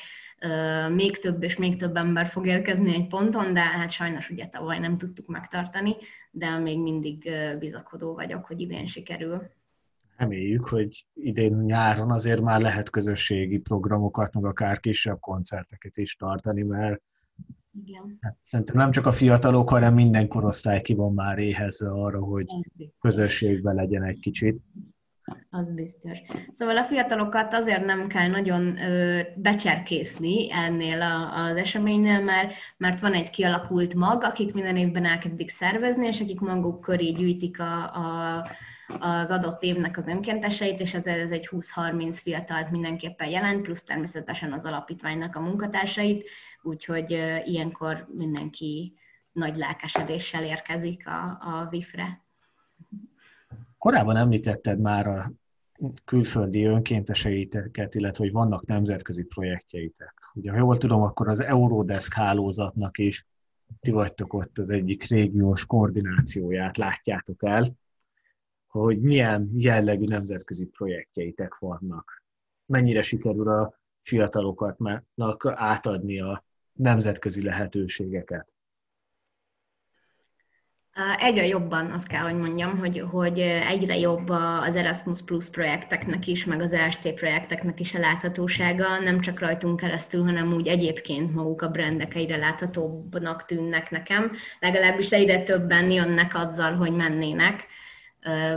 uh, 0.45 0.95
még 0.95 1.17
több 1.17 1.43
és 1.43 1.55
még 1.55 1.77
több 1.77 1.95
ember 1.95 2.27
fog 2.27 2.47
érkezni 2.47 2.93
egy 2.93 3.08
ponton, 3.08 3.53
de 3.53 3.62
hát 3.62 3.91
sajnos 3.91 4.29
ugye 4.29 4.45
tavaly 4.45 4.79
nem 4.79 4.97
tudtuk 4.97 5.27
megtartani, 5.27 5.95
de 6.32 6.58
még 6.58 6.79
mindig 6.79 7.32
bizakodó 7.60 8.13
vagyok, 8.13 8.45
hogy 8.45 8.62
idén 8.62 8.88
sikerül 8.88 9.58
reméljük, 10.19 10.67
hogy 10.67 11.05
idén 11.13 11.53
nyáron 11.53 12.12
azért 12.12 12.41
már 12.41 12.62
lehet 12.62 12.89
közösségi 12.89 13.58
programokat, 13.58 14.34
meg 14.34 14.45
akár 14.45 14.79
kisebb 14.79 15.19
koncerteket 15.19 15.97
is 15.97 16.15
tartani, 16.15 16.62
mert 16.62 17.01
igen. 17.86 18.17
Hát 18.21 18.38
szerintem 18.41 18.75
nem 18.77 18.91
csak 18.91 19.05
a 19.05 19.12
fiatalok, 19.12 19.69
hanem 19.69 19.93
minden 19.93 20.27
korosztály 20.27 20.82
ki 20.82 20.93
van 20.93 21.13
már 21.13 21.38
éhezve 21.38 21.89
arra, 21.89 22.19
hogy 22.19 22.45
közösségben 22.99 23.75
legyen 23.75 24.03
egy 24.03 24.19
kicsit. 24.19 24.62
Az 25.49 25.71
biztos. 25.71 26.19
Szóval 26.53 26.77
a 26.77 26.84
fiatalokat 26.84 27.53
azért 27.53 27.86
nem 27.86 28.08
kell 28.08 28.29
nagyon 28.29 28.77
ö, 28.77 29.21
becserkészni 29.36 30.51
ennél 30.51 31.01
a, 31.01 31.45
az 31.45 31.55
eseménynél, 31.55 32.23
mert, 32.23 32.53
mert 32.77 32.99
van 32.99 33.13
egy 33.13 33.29
kialakult 33.29 33.93
mag, 33.93 34.23
akik 34.23 34.53
minden 34.53 34.77
évben 34.77 35.05
elkezdik 35.05 35.49
szervezni, 35.49 36.08
és 36.08 36.21
akik 36.21 36.39
maguk 36.39 36.82
köré 36.82 37.12
gyűjtik 37.12 37.60
a, 37.60 37.84
a 37.84 38.47
az 38.99 39.30
adott 39.30 39.63
évnek 39.63 39.97
az 39.97 40.08
önkénteseit, 40.08 40.80
és 40.80 40.93
ezért 40.93 41.19
ez 41.19 41.32
egy 41.32 41.49
20-30 41.52 42.19
fiatalt 42.21 42.71
mindenképpen 42.71 43.30
jelent, 43.30 43.62
plusz 43.62 43.84
természetesen 43.84 44.54
az 44.54 44.65
alapítványnak 44.65 45.36
a 45.36 45.39
munkatársait, 45.39 46.30
úgyhogy 46.62 47.12
ilyenkor 47.45 48.08
mindenki 48.13 48.93
nagy 49.32 49.56
lelkesedéssel 49.56 50.43
érkezik 50.43 51.08
a, 51.08 51.21
a 51.25 51.67
VIF-re. 51.69 52.23
Korábban 53.78 54.17
említetted 54.17 54.80
már 54.80 55.08
a 55.08 55.32
külföldi 56.06 56.63
önkénteseiteket, 56.63 57.95
illetve 57.95 58.23
hogy 58.23 58.34
vannak 58.34 58.65
nemzetközi 58.65 59.23
projektjeitek. 59.23 60.13
Ugye, 60.34 60.52
ha 60.52 60.58
jól 60.58 60.78
tudom, 60.78 61.02
akkor 61.02 61.28
az 61.28 61.39
Eurodesk 61.39 62.13
hálózatnak 62.13 62.97
is 62.97 63.25
ti 63.80 63.91
vagytok 63.91 64.34
ott 64.34 64.58
az 64.58 64.69
egyik 64.69 65.04
régiós 65.04 65.65
koordinációját 65.65 66.78
látjátok 66.78 67.43
el 67.45 67.78
hogy 68.69 69.01
milyen 69.01 69.49
jellegű 69.53 70.03
nemzetközi 70.03 70.65
projektjeitek 70.65 71.58
vannak. 71.58 72.23
Mennyire 72.65 73.01
sikerül 73.01 73.49
a 73.49 73.79
fiataloknak 73.99 75.45
átadni 75.55 76.21
a 76.21 76.43
nemzetközi 76.73 77.43
lehetőségeket? 77.43 78.53
Egyre 81.17 81.47
jobban 81.47 81.91
azt 81.91 82.08
kell, 82.08 82.21
hogy 82.21 82.38
mondjam, 82.38 82.77
hogy, 82.77 83.03
hogy 83.12 83.39
egyre 83.39 83.97
jobb 83.97 84.29
az 84.29 84.75
Erasmus 84.75 85.21
Plus 85.21 85.49
projekteknek 85.49 86.27
is, 86.27 86.45
meg 86.45 86.62
az 86.62 86.71
ESC 86.71 87.13
projekteknek 87.13 87.79
is 87.79 87.95
a 87.95 87.99
láthatósága, 87.99 88.99
nem 88.99 89.19
csak 89.19 89.39
rajtunk 89.39 89.79
keresztül, 89.79 90.23
hanem 90.23 90.53
úgy 90.53 90.67
egyébként 90.67 91.34
maguk 91.34 91.62
a 91.62 91.69
brendek 91.69 92.15
egyre 92.15 92.38
láthatóbbnak 92.38 93.45
tűnnek 93.45 93.89
nekem. 93.89 94.32
Legalábbis 94.60 95.12
egyre 95.12 95.43
többen 95.43 95.91
jönnek 95.91 96.36
azzal, 96.36 96.73
hogy 96.75 96.91
mennének 96.91 97.67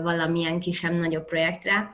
valamilyen 0.02 0.60
kisebb-nagyobb 0.60 1.24
projektre, 1.24 1.92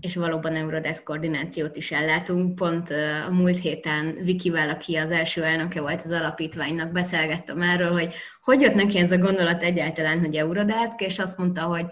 és 0.00 0.16
valóban 0.16 0.56
Eurodesk 0.56 1.04
koordinációt 1.04 1.76
is 1.76 1.90
ellátunk. 1.90 2.54
Pont 2.54 2.90
a 3.26 3.30
múlt 3.30 3.58
héten 3.58 4.14
Vikivel, 4.22 4.70
aki 4.70 4.96
az 4.96 5.10
első 5.10 5.42
elnöke 5.42 5.80
volt 5.80 6.02
az 6.02 6.10
alapítványnak, 6.10 6.92
beszélgettem 6.92 7.62
erről, 7.62 7.92
hogy 7.92 8.14
hogy 8.42 8.60
jött 8.60 8.74
neki 8.74 8.98
ez 8.98 9.10
a 9.10 9.18
gondolat 9.18 9.62
egyáltalán, 9.62 10.20
hogy 10.20 10.36
Eurodesk, 10.36 11.00
és 11.00 11.18
azt 11.18 11.38
mondta, 11.38 11.62
hogy 11.62 11.86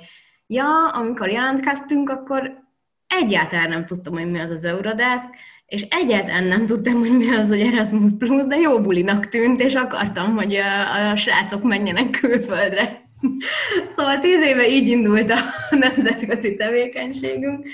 ja, 0.47 0.89
amikor 0.89 1.31
jelentkeztünk, 1.31 2.11
akkor 2.11 2.63
egyáltalán 3.07 3.69
nem 3.69 3.85
tudtam, 3.85 4.13
hogy 4.13 4.31
mi 4.31 4.39
az 4.39 4.51
az 4.51 4.65
Eurodesk, 4.65 5.29
és 5.73 5.87
egyáltalán 5.91 6.45
nem 6.45 6.67
tudtam, 6.67 6.99
hogy 6.99 7.17
mi 7.17 7.29
az, 7.29 7.49
hogy 7.49 7.61
Erasmus 7.61 8.11
Plus, 8.19 8.47
de 8.47 8.57
jó 8.57 8.81
bulinak 8.81 9.29
tűnt, 9.29 9.61
és 9.61 9.75
akartam, 9.75 10.35
hogy 10.35 10.55
a, 10.55 11.11
a 11.11 11.17
srácok 11.17 11.63
menjenek 11.63 12.11
külföldre. 12.11 13.01
Szóval 13.97 14.19
tíz 14.19 14.43
éve 14.43 14.69
így 14.69 14.89
indult 14.89 15.31
a 15.31 15.39
nemzetközi 15.77 16.55
tevékenységünk. 16.55 17.67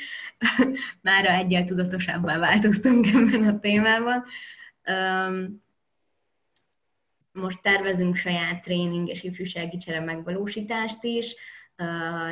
Mára 1.03 1.31
egyel 1.31 1.65
tudatosabbá 1.65 2.39
változtunk 2.39 3.07
ebben 3.07 3.49
a 3.49 3.59
témában. 3.59 4.25
Most 7.33 7.63
tervezünk 7.63 8.17
saját 8.17 8.63
tréning 8.63 9.09
és 9.09 9.23
ifjúsági 9.23 9.77
csere 9.77 10.01
megvalósítást 10.01 11.05
is. 11.05 11.35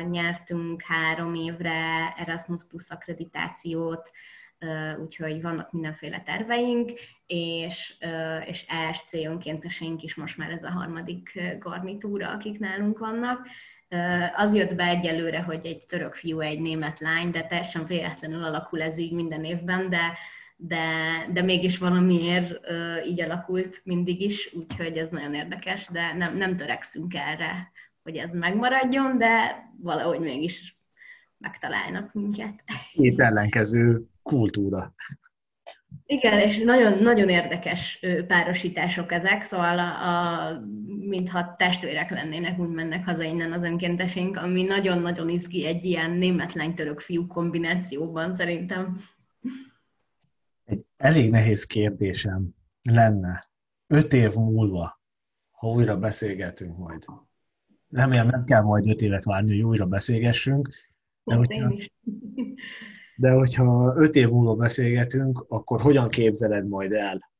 Nyertünk 0.09 0.81
három 0.81 1.33
évre 1.33 2.13
Erasmus 2.17 2.61
Plus 2.69 2.89
akkreditációt, 2.89 4.11
úgyhogy 5.01 5.41
vannak 5.41 5.71
mindenféle 5.71 6.21
terveink, 6.25 6.91
és, 7.25 7.95
és 8.45 8.65
ESC 8.67 9.13
önkénteseink 9.13 10.03
is 10.03 10.15
most 10.15 10.37
már 10.37 10.51
ez 10.51 10.63
a 10.63 10.69
harmadik 10.69 11.39
garnitúra, 11.59 12.29
akik 12.29 12.59
nálunk 12.59 12.97
vannak. 12.97 13.47
Az 14.35 14.55
jött 14.55 14.75
be 14.75 14.83
egyelőre, 14.83 15.41
hogy 15.41 15.65
egy 15.65 15.85
török 15.85 16.13
fiú, 16.15 16.39
egy 16.39 16.59
német 16.59 16.99
lány, 16.99 17.31
de 17.31 17.41
teljesen 17.41 17.85
véletlenül 17.85 18.43
alakul 18.43 18.81
ez 18.81 18.97
így 18.97 19.13
minden 19.13 19.43
évben, 19.43 19.89
de, 19.89 20.17
de, 20.55 20.85
de 21.33 21.41
mégis 21.41 21.77
valamiért 21.77 22.59
így 23.05 23.21
alakult 23.21 23.81
mindig 23.83 24.21
is, 24.21 24.53
úgyhogy 24.53 24.97
ez 24.97 25.09
nagyon 25.09 25.33
érdekes, 25.33 25.87
de 25.91 26.13
nem, 26.13 26.37
nem 26.37 26.55
törekszünk 26.55 27.13
erre, 27.13 27.71
hogy 28.03 28.15
ez 28.15 28.33
megmaradjon, 28.33 29.17
de 29.17 29.63
valahogy 29.81 30.19
mégis 30.19 30.77
megtalálnak 31.37 32.13
minket. 32.13 32.63
Két 32.93 33.19
ellenkező 33.19 34.05
kultúra. 34.27 34.93
Igen, 36.05 36.39
és 36.39 36.57
nagyon, 36.57 37.03
nagyon 37.03 37.29
érdekes 37.29 38.05
párosítások 38.27 39.11
ezek, 39.11 39.43
szóval 39.43 39.79
a, 39.79 40.07
a, 40.07 40.59
mintha 40.99 41.55
testvérek 41.57 42.09
lennének, 42.09 42.59
úgy 42.59 42.69
mennek 42.69 43.05
haza 43.05 43.23
innen 43.23 43.51
az 43.51 43.63
önkéntesénk, 43.63 44.37
ami 44.37 44.63
nagyon-nagyon 44.63 45.29
izgi 45.29 45.65
egy 45.65 45.85
ilyen 45.85 46.11
németlen-török 46.11 46.99
fiú 46.99 47.27
kombinációban 47.27 48.35
szerintem. 48.35 49.01
Egy 50.65 50.85
elég 50.97 51.29
nehéz 51.29 51.63
kérdésem 51.65 52.49
lenne, 52.89 53.49
öt 53.87 54.13
év 54.13 54.33
múlva, 54.33 55.01
ha 55.51 55.67
újra 55.67 55.97
beszélgetünk 55.97 56.77
majd. 56.77 57.05
Nem, 57.87 58.09
nem 58.09 58.43
kell 58.43 58.61
majd 58.61 58.89
öt 58.89 59.01
évet 59.01 59.23
várni, 59.23 59.49
hogy 59.51 59.61
újra 59.61 59.85
beszélgessünk, 59.85 60.69
de 61.23 61.35
hogyha, 61.35 61.73
de 63.17 63.31
hogyha 63.31 63.93
öt 63.95 64.15
év 64.15 64.29
múlva 64.29 64.55
beszélgetünk, 64.55 65.45
akkor 65.47 65.81
hogyan 65.81 66.09
képzeled 66.09 66.67
majd 66.67 66.91
el 66.91 67.31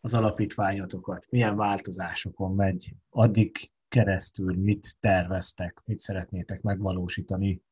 az 0.00 0.14
alapítványotokat? 0.14 1.26
Milyen 1.30 1.56
változásokon 1.56 2.54
megy 2.54 2.94
addig 3.10 3.56
keresztül? 3.88 4.56
Mit 4.56 4.96
terveztek? 5.00 5.82
Mit 5.84 5.98
szeretnétek 5.98 6.60
megvalósítani? 6.60 7.62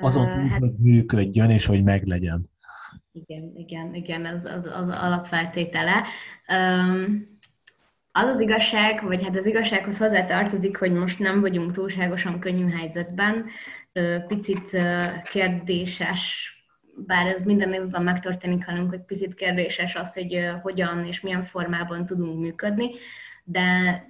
Azon 0.00 0.24
túl, 0.24 0.48
hát, 0.48 0.60
hogy 0.60 0.76
működjön 0.78 1.50
és 1.50 1.66
hogy 1.66 1.82
meglegyen. 1.82 2.50
Igen, 3.12 3.52
igen, 3.56 3.94
igen, 3.94 4.26
ez 4.26 4.44
az, 4.44 4.66
az 4.66 4.88
alapfeltétele. 4.88 6.04
Um, 6.48 7.38
az 8.12 8.28
az 8.28 8.40
igazság, 8.40 9.04
vagy 9.04 9.22
hát 9.22 9.36
az 9.36 9.46
igazsághoz 9.46 9.98
hozzátartozik, 9.98 10.76
hogy 10.76 10.92
most 10.92 11.18
nem 11.18 11.40
vagyunk 11.40 11.72
túlságosan 11.72 12.40
könnyű 12.40 12.68
helyzetben, 12.68 13.46
picit 14.26 14.76
kérdéses, 15.30 16.52
bár 17.06 17.26
ez 17.26 17.42
minden 17.44 17.72
évben 17.72 18.02
megtörténik 18.02 18.64
velünk, 18.64 18.90
hogy 18.90 19.00
picit 19.00 19.34
kérdéses 19.34 19.94
az, 19.94 20.14
hogy 20.14 20.50
hogyan 20.62 21.06
és 21.06 21.20
milyen 21.20 21.42
formában 21.42 22.06
tudunk 22.06 22.40
működni, 22.40 22.90
de 23.44 23.62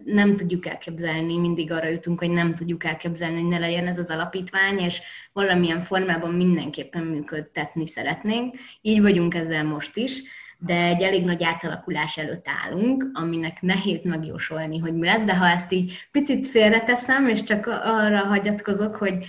nem 0.05 0.37
tudjuk 0.37 0.67
elképzelni, 0.67 1.39
mindig 1.39 1.73
arra 1.73 1.89
jutunk, 1.89 2.19
hogy 2.19 2.31
nem 2.31 2.55
tudjuk 2.55 2.85
elképzelni, 2.85 3.41
hogy 3.41 3.49
ne 3.49 3.59
legyen 3.59 3.87
ez 3.87 3.99
az 3.99 4.11
alapítvány, 4.11 4.79
és 4.79 5.01
valamilyen 5.33 5.83
formában 5.83 6.35
mindenképpen 6.35 7.03
működtetni 7.03 7.87
szeretnénk. 7.87 8.57
Így 8.81 9.01
vagyunk 9.01 9.35
ezzel 9.35 9.65
most 9.65 9.97
is 9.97 10.23
de 10.63 10.85
egy 10.85 11.03
elég 11.03 11.25
nagy 11.25 11.45
átalakulás 11.45 12.17
előtt 12.17 12.47
állunk, 12.65 13.11
aminek 13.13 13.61
nehéz 13.61 14.05
megjósolni, 14.05 14.79
hogy 14.79 14.95
mi 14.95 15.07
lesz, 15.07 15.23
de 15.23 15.37
ha 15.37 15.47
ezt 15.47 15.73
így 15.73 16.09
picit 16.11 16.47
félreteszem, 16.47 17.29
és 17.29 17.43
csak 17.43 17.67
arra 17.67 18.19
hagyatkozok, 18.19 18.97
hogy 18.97 19.25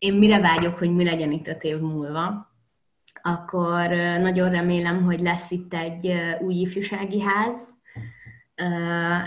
én 0.00 0.14
mire 0.14 0.40
vágyok, 0.40 0.78
hogy 0.78 0.94
mi 0.94 1.04
legyen 1.04 1.32
itt 1.32 1.48
öt 1.48 1.62
év 1.62 1.78
múlva, 1.78 2.52
akkor 3.22 3.88
nagyon 4.20 4.50
remélem, 4.50 5.04
hogy 5.04 5.20
lesz 5.20 5.50
itt 5.50 5.74
egy 5.74 6.12
új 6.40 6.54
ifjúsági 6.54 7.20
ház, 7.20 7.56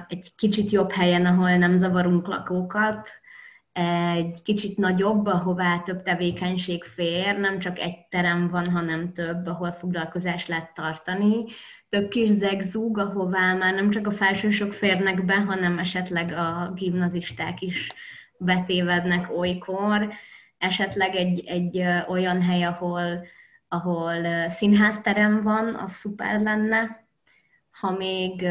egy 0.07 0.36
kicsit 0.36 0.71
jobb 0.71 0.91
helyen, 0.91 1.25
ahol 1.25 1.55
nem 1.55 1.77
zavarunk 1.77 2.27
lakókat, 2.27 3.09
egy 3.71 4.41
kicsit 4.43 4.77
nagyobb, 4.77 5.25
ahová 5.25 5.79
több 5.79 6.03
tevékenység 6.03 6.83
fér, 6.83 7.38
nem 7.38 7.59
csak 7.59 7.79
egy 7.79 8.07
terem 8.09 8.49
van, 8.49 8.65
hanem 8.71 9.13
több, 9.13 9.47
ahol 9.47 9.71
foglalkozást 9.71 10.47
lehet 10.47 10.73
tartani, 10.73 11.45
több 11.89 12.09
kis 12.09 12.29
zegzúg, 12.29 12.97
ahová 12.97 13.53
már 13.53 13.73
nem 13.73 13.89
csak 13.89 14.07
a 14.07 14.12
felsősök 14.12 14.71
férnek 14.71 15.25
be, 15.25 15.36
hanem 15.36 15.79
esetleg 15.79 16.31
a 16.31 16.71
gimnazisták 16.75 17.62
is 17.62 17.91
betévednek 18.38 19.38
olykor, 19.38 20.13
esetleg 20.63 21.15
egy, 21.15 21.43
egy 21.45 21.84
olyan 22.08 22.41
hely, 22.41 22.63
ahol, 22.63 23.26
ahol 23.67 24.49
színházterem 24.49 25.43
van, 25.43 25.76
az 25.76 25.91
szuper 25.91 26.39
lenne. 26.39 27.06
Ha 27.71 27.91
még 27.91 28.47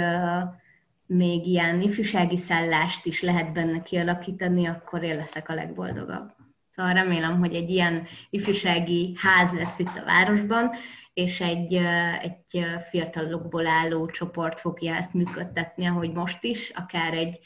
még 1.07 1.47
ilyen 1.47 1.81
ifjúsági 1.81 2.37
szállást 2.37 3.07
is 3.07 3.23
lehet 3.23 3.53
benne 3.53 3.83
kialakítani, 3.83 4.67
akkor 4.67 5.03
én 5.03 5.17
leszek 5.17 5.49
a 5.49 5.55
legboldogabb. 5.55 6.31
Szóval 6.71 6.93
remélem, 6.93 7.39
hogy 7.39 7.55
egy 7.55 7.71
ilyen 7.71 8.07
ifjúsági 8.31 9.15
ház 9.19 9.53
lesz 9.53 9.79
itt 9.79 9.97
a 9.97 10.05
városban, 10.05 10.71
és 11.15 11.41
egy, 11.41 11.75
egy 12.23 12.65
fiatalokból 12.91 13.67
álló 13.67 14.07
csoport 14.07 14.61
fogja 14.61 14.95
ezt 14.95 15.15
működtetni, 15.15 15.87
ahogy 15.87 16.13
most 16.13 16.45
is, 16.45 16.71
akár 16.75 17.15
egy 17.15 17.39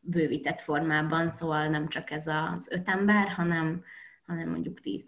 bővített 0.00 0.60
formában, 0.60 1.30
szóval 1.30 1.66
nem 1.66 1.88
csak 1.88 2.10
ez 2.10 2.26
az 2.26 2.68
öt 2.70 2.88
ember, 2.88 3.28
hanem, 3.28 3.84
hanem 4.28 4.50
mondjuk 4.50 4.80
tíz. 4.80 5.04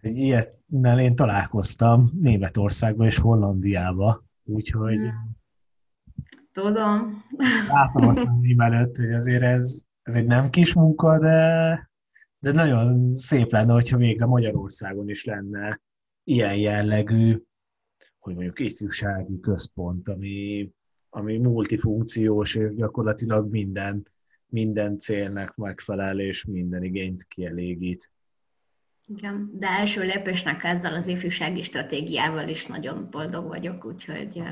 Egy 0.00 0.18
ilyetnel 0.18 1.00
én 1.00 1.16
találkoztam 1.16 2.10
Németországban 2.20 3.06
és 3.06 3.18
Hollandiába, 3.18 4.24
úgyhogy 4.44 5.00
hmm. 5.00 5.36
Tudom. 6.52 7.24
Látom 7.68 8.08
azt 8.08 8.24
a 8.24 8.62
előtt, 8.62 8.96
hogy 8.96 9.12
azért 9.12 9.42
ez, 9.42 9.82
ez 10.02 10.14
egy 10.14 10.26
nem 10.26 10.50
kis 10.50 10.74
munka, 10.74 11.18
de, 11.18 11.90
de 12.38 12.52
nagyon 12.52 13.12
szép 13.12 13.50
lenne, 13.50 13.72
hogyha 13.72 13.96
végre 13.96 14.26
Magyarországon 14.26 15.08
is 15.08 15.24
lenne 15.24 15.80
ilyen 16.24 16.56
jellegű, 16.56 17.42
hogy 18.18 18.34
mondjuk 18.34 18.60
ifjúsági 18.60 19.40
központ, 19.40 20.08
ami, 20.08 20.70
ami 21.10 21.38
multifunkciós, 21.38 22.54
és 22.54 22.74
gyakorlatilag 22.74 23.50
minden, 23.50 24.02
minden 24.48 24.98
célnak 24.98 25.56
megfelel, 25.56 26.20
és 26.20 26.44
minden 26.44 26.84
igényt 26.84 27.24
kielégít. 27.24 28.10
Igen, 29.06 29.50
de 29.52 29.66
első 29.66 30.00
lépésnek 30.00 30.64
ezzel 30.64 30.94
az 30.94 31.06
ifjúsági 31.06 31.62
stratégiával 31.62 32.48
is 32.48 32.66
nagyon 32.66 33.08
boldog 33.10 33.46
vagyok, 33.46 33.84
úgyhogy 33.84 34.42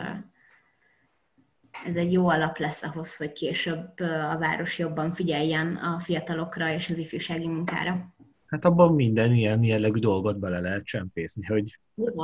ez 1.85 1.97
egy 1.97 2.13
jó 2.13 2.29
alap 2.29 2.59
lesz 2.59 2.83
ahhoz, 2.83 3.17
hogy 3.17 3.33
később 3.33 4.01
a 4.31 4.39
város 4.39 4.79
jobban 4.79 5.15
figyeljen 5.15 5.77
a 5.77 6.01
fiatalokra 6.01 6.73
és 6.73 6.91
az 6.91 6.99
ifjúsági 6.99 7.47
munkára. 7.47 8.15
Hát 8.47 8.65
abban 8.65 8.95
minden 8.95 9.33
ilyen 9.33 9.63
jellegű 9.63 9.99
dolgot 9.99 10.39
bele 10.39 10.61
lehet 10.61 10.85
csempészni, 10.85 11.47
hogy 11.47 11.79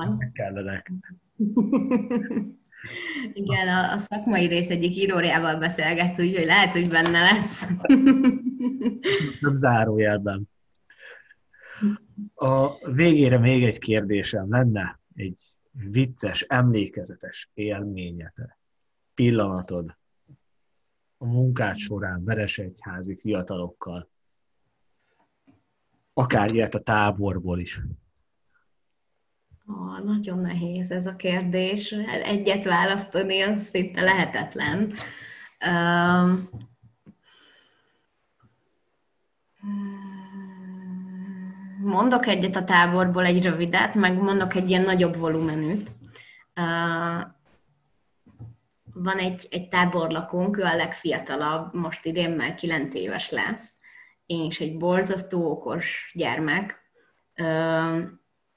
ezek 0.05 0.33
kellenek. 0.33 0.93
Igen, 3.33 3.69
a, 3.69 3.93
a 3.93 3.99
szakmai 3.99 4.47
rész 4.47 4.69
egyik 4.69 4.97
írójával 4.97 5.57
beszélgetsz, 5.57 6.19
úgyhogy 6.19 6.45
lehet, 6.45 6.73
hogy 6.73 6.89
benne 6.89 7.21
lesz. 7.21 7.67
Több 9.39 9.53
zárójelben. 9.53 10.49
A 12.35 12.91
végére 12.93 13.39
még 13.39 13.65
egy 13.65 13.79
kérdésem 13.79 14.51
lenne, 14.51 15.01
egy 15.15 15.41
vicces, 15.73 16.41
emlékezetes 16.41 17.51
élményete 17.55 18.59
pillanatod 19.15 19.99
a 21.19 21.27
munkád 21.27 21.77
során 21.77 22.25
Veresegyházi 22.25 23.17
fiatalokkal, 23.17 24.11
akár 26.13 26.55
ilyet 26.55 26.75
a 26.75 26.79
táborból 26.79 27.59
is? 27.59 27.81
Oh, 29.71 30.05
nagyon 30.05 30.39
nehéz 30.39 30.91
ez 30.91 31.07
a 31.07 31.17
kérdés. 31.17 31.91
Egyet 32.25 32.65
választani, 32.65 33.41
az 33.41 33.63
szinte 33.63 34.01
lehetetlen. 34.01 34.93
mondok 41.83 42.27
egyet 42.27 42.57
a 42.57 42.65
táborból, 42.65 43.25
egy 43.25 43.43
rövidet, 43.43 43.95
meg 43.95 44.23
mondok 44.23 44.55
egy 44.55 44.71
ilyen 44.71 44.83
nagyobb 44.83 45.17
volumenűt. 45.17 45.91
Van 48.95 49.19
egy, 49.19 49.47
egy 49.51 49.69
táborlakónk, 49.69 50.59
ő 50.59 50.63
a 50.63 50.77
legfiatalabb, 50.77 51.75
most 51.75 52.05
idén 52.05 52.31
már 52.31 52.55
9 52.55 52.95
éves 52.95 53.31
lesz, 53.31 53.75
és 54.27 54.61
egy 54.61 54.77
borzasztó 54.77 55.51
okos 55.51 56.13
gyermek, 56.15 56.79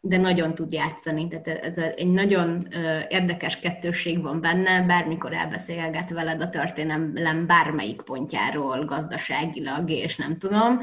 de 0.05 0.17
nagyon 0.17 0.55
tud 0.55 0.73
játszani, 0.73 1.27
tehát 1.27 1.47
ez 1.47 1.77
egy 1.95 2.11
nagyon 2.11 2.67
érdekes 3.09 3.59
kettőség 3.59 4.21
van 4.21 4.41
benne, 4.41 4.81
bármikor 4.81 5.33
elbeszélget 5.33 6.09
veled 6.09 6.41
a 6.41 6.49
történelem 6.49 7.45
bármelyik 7.45 8.01
pontjáról, 8.01 8.85
gazdaságilag, 8.85 9.89
és 9.89 10.15
nem 10.15 10.37
tudom. 10.37 10.79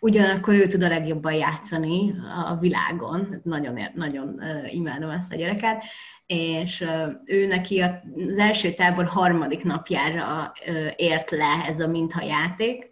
Ugyanakkor 0.00 0.54
ő 0.54 0.66
tud 0.66 0.82
a 0.82 0.88
legjobban 0.88 1.32
játszani 1.32 2.14
a 2.46 2.56
világon, 2.56 3.40
nagyon, 3.42 3.78
nagyon 3.94 4.40
imádom 4.68 5.10
ezt 5.10 5.32
a 5.32 5.36
gyereket, 5.36 5.84
és 6.26 6.84
ő 7.24 7.46
neki 7.46 7.80
az 7.80 8.38
első 8.38 8.72
tábor 8.72 9.04
harmadik 9.04 9.64
napjára 9.64 10.52
ért 10.96 11.30
le 11.30 11.64
ez 11.68 11.80
a 11.80 11.88
minthajáték, 11.88 12.90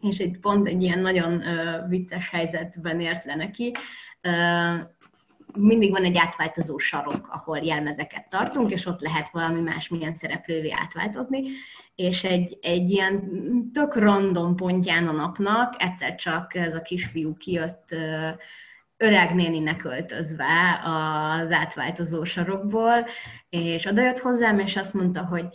és 0.00 0.18
egy 0.18 0.38
pont 0.40 0.66
egy 0.68 0.82
ilyen 0.82 0.98
nagyon 0.98 1.42
vicces 1.88 2.30
helyzetben 2.30 3.00
ért 3.00 3.24
le 3.24 3.34
neki, 3.34 3.72
mindig 5.54 5.90
van 5.90 6.04
egy 6.04 6.16
átváltozó 6.16 6.78
sarok, 6.78 7.28
ahol 7.30 7.58
jelmezeket 7.58 8.28
tartunk, 8.28 8.70
és 8.70 8.86
ott 8.86 9.00
lehet 9.00 9.30
valami 9.30 9.60
más 9.60 9.88
milyen 9.88 10.14
szereplővé 10.14 10.70
átváltozni, 10.70 11.42
és 11.94 12.24
egy, 12.24 12.58
egy 12.60 12.90
ilyen 12.90 13.30
tök 13.72 13.94
random 13.94 14.56
pontján 14.56 15.08
a 15.08 15.12
napnak 15.12 15.74
egyszer 15.78 16.14
csak 16.14 16.54
ez 16.54 16.74
a 16.74 16.82
kisfiú 16.82 17.36
kijött 17.36 17.94
öreg 18.96 19.34
néninek 19.34 19.84
öltözve 19.84 20.80
az 20.84 21.50
átváltozó 21.50 22.24
sarokból, 22.24 23.06
és 23.48 23.84
odajött 23.84 24.18
hozzám, 24.18 24.58
és 24.58 24.76
azt 24.76 24.94
mondta, 24.94 25.24
hogy 25.24 25.46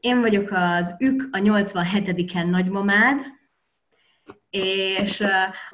én 0.00 0.20
vagyok 0.20 0.50
az 0.50 0.94
ük 0.98 1.28
a 1.32 1.38
87-en 1.38 2.50
nagymamád, 2.50 3.16
és 4.50 5.24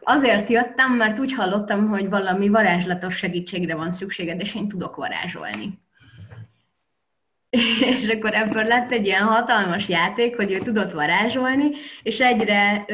azért 0.01 0.51
jöttem, 0.51 0.93
mert 0.93 1.19
úgy 1.19 1.33
hallottam, 1.33 1.89
hogy 1.89 2.09
valami 2.09 2.49
varázslatos 2.49 3.17
segítségre 3.17 3.75
van 3.75 3.91
szükséged, 3.91 4.41
és 4.41 4.55
én 4.55 4.69
tudok 4.69 4.97
varázsolni. 4.97 5.84
És 7.95 8.09
akkor 8.09 8.35
ebből 8.35 8.65
lett 8.65 8.93
egy 8.93 9.07
ilyen 9.07 9.23
hatalmas 9.23 9.89
játék, 9.89 10.37
hogy 10.37 10.53
ő 10.53 10.59
tudott 10.59 10.93
varázsolni, 10.93 11.67
és 12.03 12.21
egyre, 12.21 12.85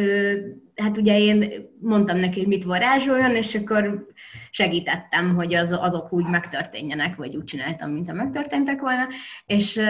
hát 0.76 0.96
ugye 0.96 1.18
én 1.18 1.68
mondtam 1.80 2.18
neki, 2.18 2.38
hogy 2.38 2.48
mit 2.48 2.64
varázsoljon, 2.64 3.34
és 3.34 3.54
akkor 3.54 4.06
segítettem, 4.50 5.34
hogy 5.34 5.54
az, 5.54 5.72
azok 5.72 6.12
úgy 6.12 6.26
megtörténjenek, 6.26 7.16
vagy 7.16 7.36
úgy 7.36 7.44
csináltam, 7.44 7.90
mint 7.90 8.08
ha 8.08 8.14
megtörténtek 8.14 8.80
volna, 8.80 9.08
és, 9.46 9.80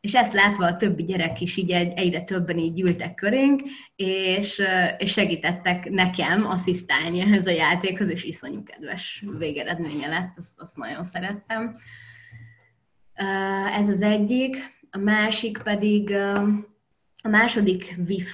és 0.00 0.14
ezt 0.14 0.32
látva 0.32 0.66
a 0.66 0.76
többi 0.76 1.04
gyerek 1.04 1.40
is 1.40 1.56
így 1.56 1.70
egyre 1.70 2.20
többen 2.20 2.58
így 2.58 2.72
gyűltek 2.72 3.14
körénk, 3.14 3.62
és, 3.96 4.62
és 4.98 5.12
segítettek 5.12 5.90
nekem 5.90 6.46
asszisztálni 6.46 7.20
ehhez 7.20 7.46
a 7.46 7.50
játékhoz, 7.50 8.08
és 8.08 8.24
iszonyú 8.24 8.62
kedves 8.62 9.24
végeredménye 9.38 10.08
lett, 10.08 10.34
azt, 10.38 10.52
azt 10.56 10.76
nagyon 10.76 11.04
szerettem. 11.04 11.76
Ez 13.78 13.88
az 13.88 14.02
egyik, 14.02 14.56
a 14.90 14.98
másik 14.98 15.58
pedig 15.62 16.10
a 17.22 17.28
második 17.28 17.94
VIF, 17.96 18.32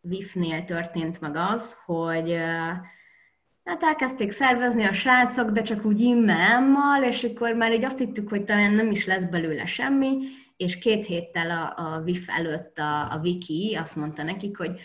VIF-nél 0.00 0.64
történt 0.64 1.20
meg 1.20 1.36
az, 1.36 1.76
hogy 1.84 2.36
Hát 3.64 3.82
elkezdték 3.82 4.30
szervezni 4.30 4.84
a 4.84 4.92
srácok, 4.92 5.50
de 5.50 5.62
csak 5.62 5.84
úgy 5.84 6.00
immel, 6.00 7.04
és 7.04 7.24
akkor 7.24 7.54
már 7.54 7.72
így 7.72 7.84
azt 7.84 7.98
hittük, 7.98 8.28
hogy 8.28 8.44
talán 8.44 8.72
nem 8.72 8.90
is 8.90 9.06
lesz 9.06 9.24
belőle 9.24 9.66
semmi, 9.66 10.18
és 10.56 10.78
két 10.78 11.06
héttel 11.06 11.50
a, 11.50 11.94
a 11.94 12.00
VIF 12.00 12.28
előtt 12.28 12.78
a, 12.78 13.12
a 13.12 13.18
Viki 13.18 13.78
azt 13.80 13.96
mondta 13.96 14.22
nekik, 14.22 14.56
hogy 14.56 14.80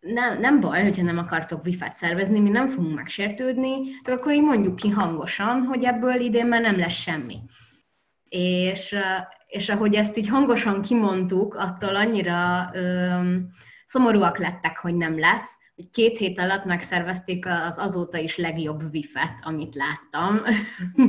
nem, 0.00 0.40
nem 0.40 0.60
baj, 0.60 0.82
hogyha 0.82 1.02
nem 1.02 1.18
akartok 1.18 1.64
vifát 1.64 1.96
szervezni, 1.96 2.40
mi 2.40 2.48
nem 2.48 2.68
fogunk 2.68 2.94
megsértődni, 2.94 3.76
de 4.02 4.12
akkor 4.12 4.32
így 4.32 4.42
mondjuk 4.42 4.76
ki 4.76 4.88
hangosan, 4.88 5.62
hogy 5.62 5.84
ebből 5.84 6.20
idén 6.20 6.46
már 6.46 6.60
nem 6.60 6.78
lesz 6.78 6.92
semmi. 6.92 7.38
És, 8.28 8.96
és 9.46 9.68
ahogy 9.68 9.94
ezt 9.94 10.16
így 10.16 10.28
hangosan 10.28 10.82
kimondtuk, 10.82 11.54
attól 11.54 11.96
annyira 11.96 12.70
öm, 12.72 13.50
szomorúak 13.86 14.38
lettek, 14.38 14.78
hogy 14.78 14.94
nem 14.94 15.18
lesz, 15.18 15.56
két 15.92 16.18
hét 16.18 16.38
alatt 16.38 16.64
megszervezték 16.64 17.46
az 17.46 17.78
azóta 17.78 18.18
is 18.18 18.36
legjobb 18.36 18.90
vifet, 18.90 19.38
amit 19.42 19.74
láttam. 19.74 20.40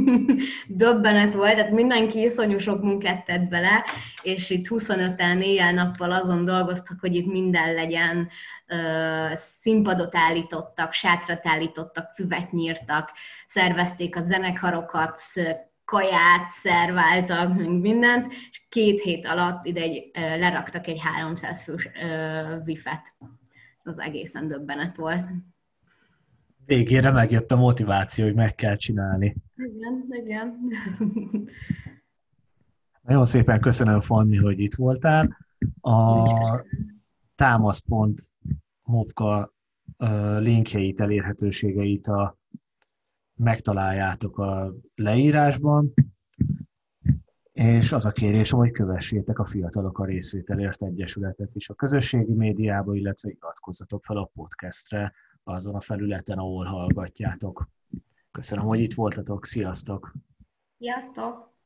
Döbbenet 0.67 1.33
volt, 1.33 1.55
tehát 1.55 1.71
mindenki 1.71 2.21
iszonyú 2.21 2.57
sok 2.57 2.81
munkát 2.81 3.25
tett 3.25 3.47
bele, 3.47 3.85
és 4.21 4.49
itt 4.49 4.67
25-en 4.69 5.43
éjjel-nappal 5.43 6.11
azon 6.11 6.45
dolgoztak, 6.45 6.99
hogy 6.99 7.15
itt 7.15 7.31
minden 7.31 7.73
legyen, 7.73 8.29
színpadot 9.61 10.15
állítottak, 10.15 10.93
sátrat 10.93 11.47
állítottak, 11.47 12.11
füvet 12.13 12.51
nyírtak, 12.51 13.11
szervezték 13.47 14.15
a 14.15 14.21
zenekarokat, 14.21 15.19
kaját 15.87 16.49
szerváltak, 16.49 17.55
mindent, 17.81 18.33
és 18.51 18.65
két 18.69 19.01
hét 19.01 19.25
alatt 19.25 19.65
ide 19.65 19.81
egy, 19.81 20.11
leraktak 20.13 20.87
egy 20.87 20.99
300 20.99 21.63
fős 21.63 21.89
vifet 22.63 23.15
az 23.83 23.99
egészen 23.99 24.47
döbbenet 24.47 24.95
volt. 24.95 25.25
Végére 26.65 27.11
megjött 27.11 27.51
a 27.51 27.55
motiváció, 27.55 28.25
hogy 28.25 28.35
meg 28.35 28.55
kell 28.55 28.75
csinálni. 28.75 29.35
Igen, 29.55 30.05
igen. 30.23 30.57
Nagyon 33.01 33.25
szépen 33.25 33.59
köszönöm, 33.59 33.99
Fanni, 34.01 34.37
hogy 34.37 34.59
itt 34.59 34.75
voltál. 34.75 35.37
A 35.81 36.29
támaszpont 37.35 38.21
Mopka 38.83 39.53
linkjeit, 40.39 40.99
elérhetőségeit 40.99 42.07
a, 42.07 42.36
megtaláljátok 43.37 44.37
a 44.37 44.73
leírásban 44.95 45.93
és 47.57 47.91
az 47.91 48.05
a 48.05 48.11
kérésem, 48.11 48.59
hogy 48.59 48.71
kövessétek 48.71 49.39
a 49.39 49.45
Fiatalok 49.45 49.99
a 49.99 50.05
Részvételért 50.05 50.83
Egyesületet 50.83 51.55
is 51.55 51.69
a 51.69 51.73
közösségi 51.73 52.33
médiába, 52.33 52.95
illetve 52.95 53.29
iratkozzatok 53.29 54.03
fel 54.03 54.17
a 54.17 54.31
podcastre 54.33 55.13
azon 55.43 55.75
a 55.75 55.79
felületen, 55.79 56.37
ahol 56.37 56.65
hallgatjátok. 56.65 57.69
Köszönöm, 58.31 58.65
hogy 58.65 58.79
itt 58.79 58.93
voltatok. 58.93 59.45
Sziasztok! 59.45 60.13
Sziasztok! 60.77 61.56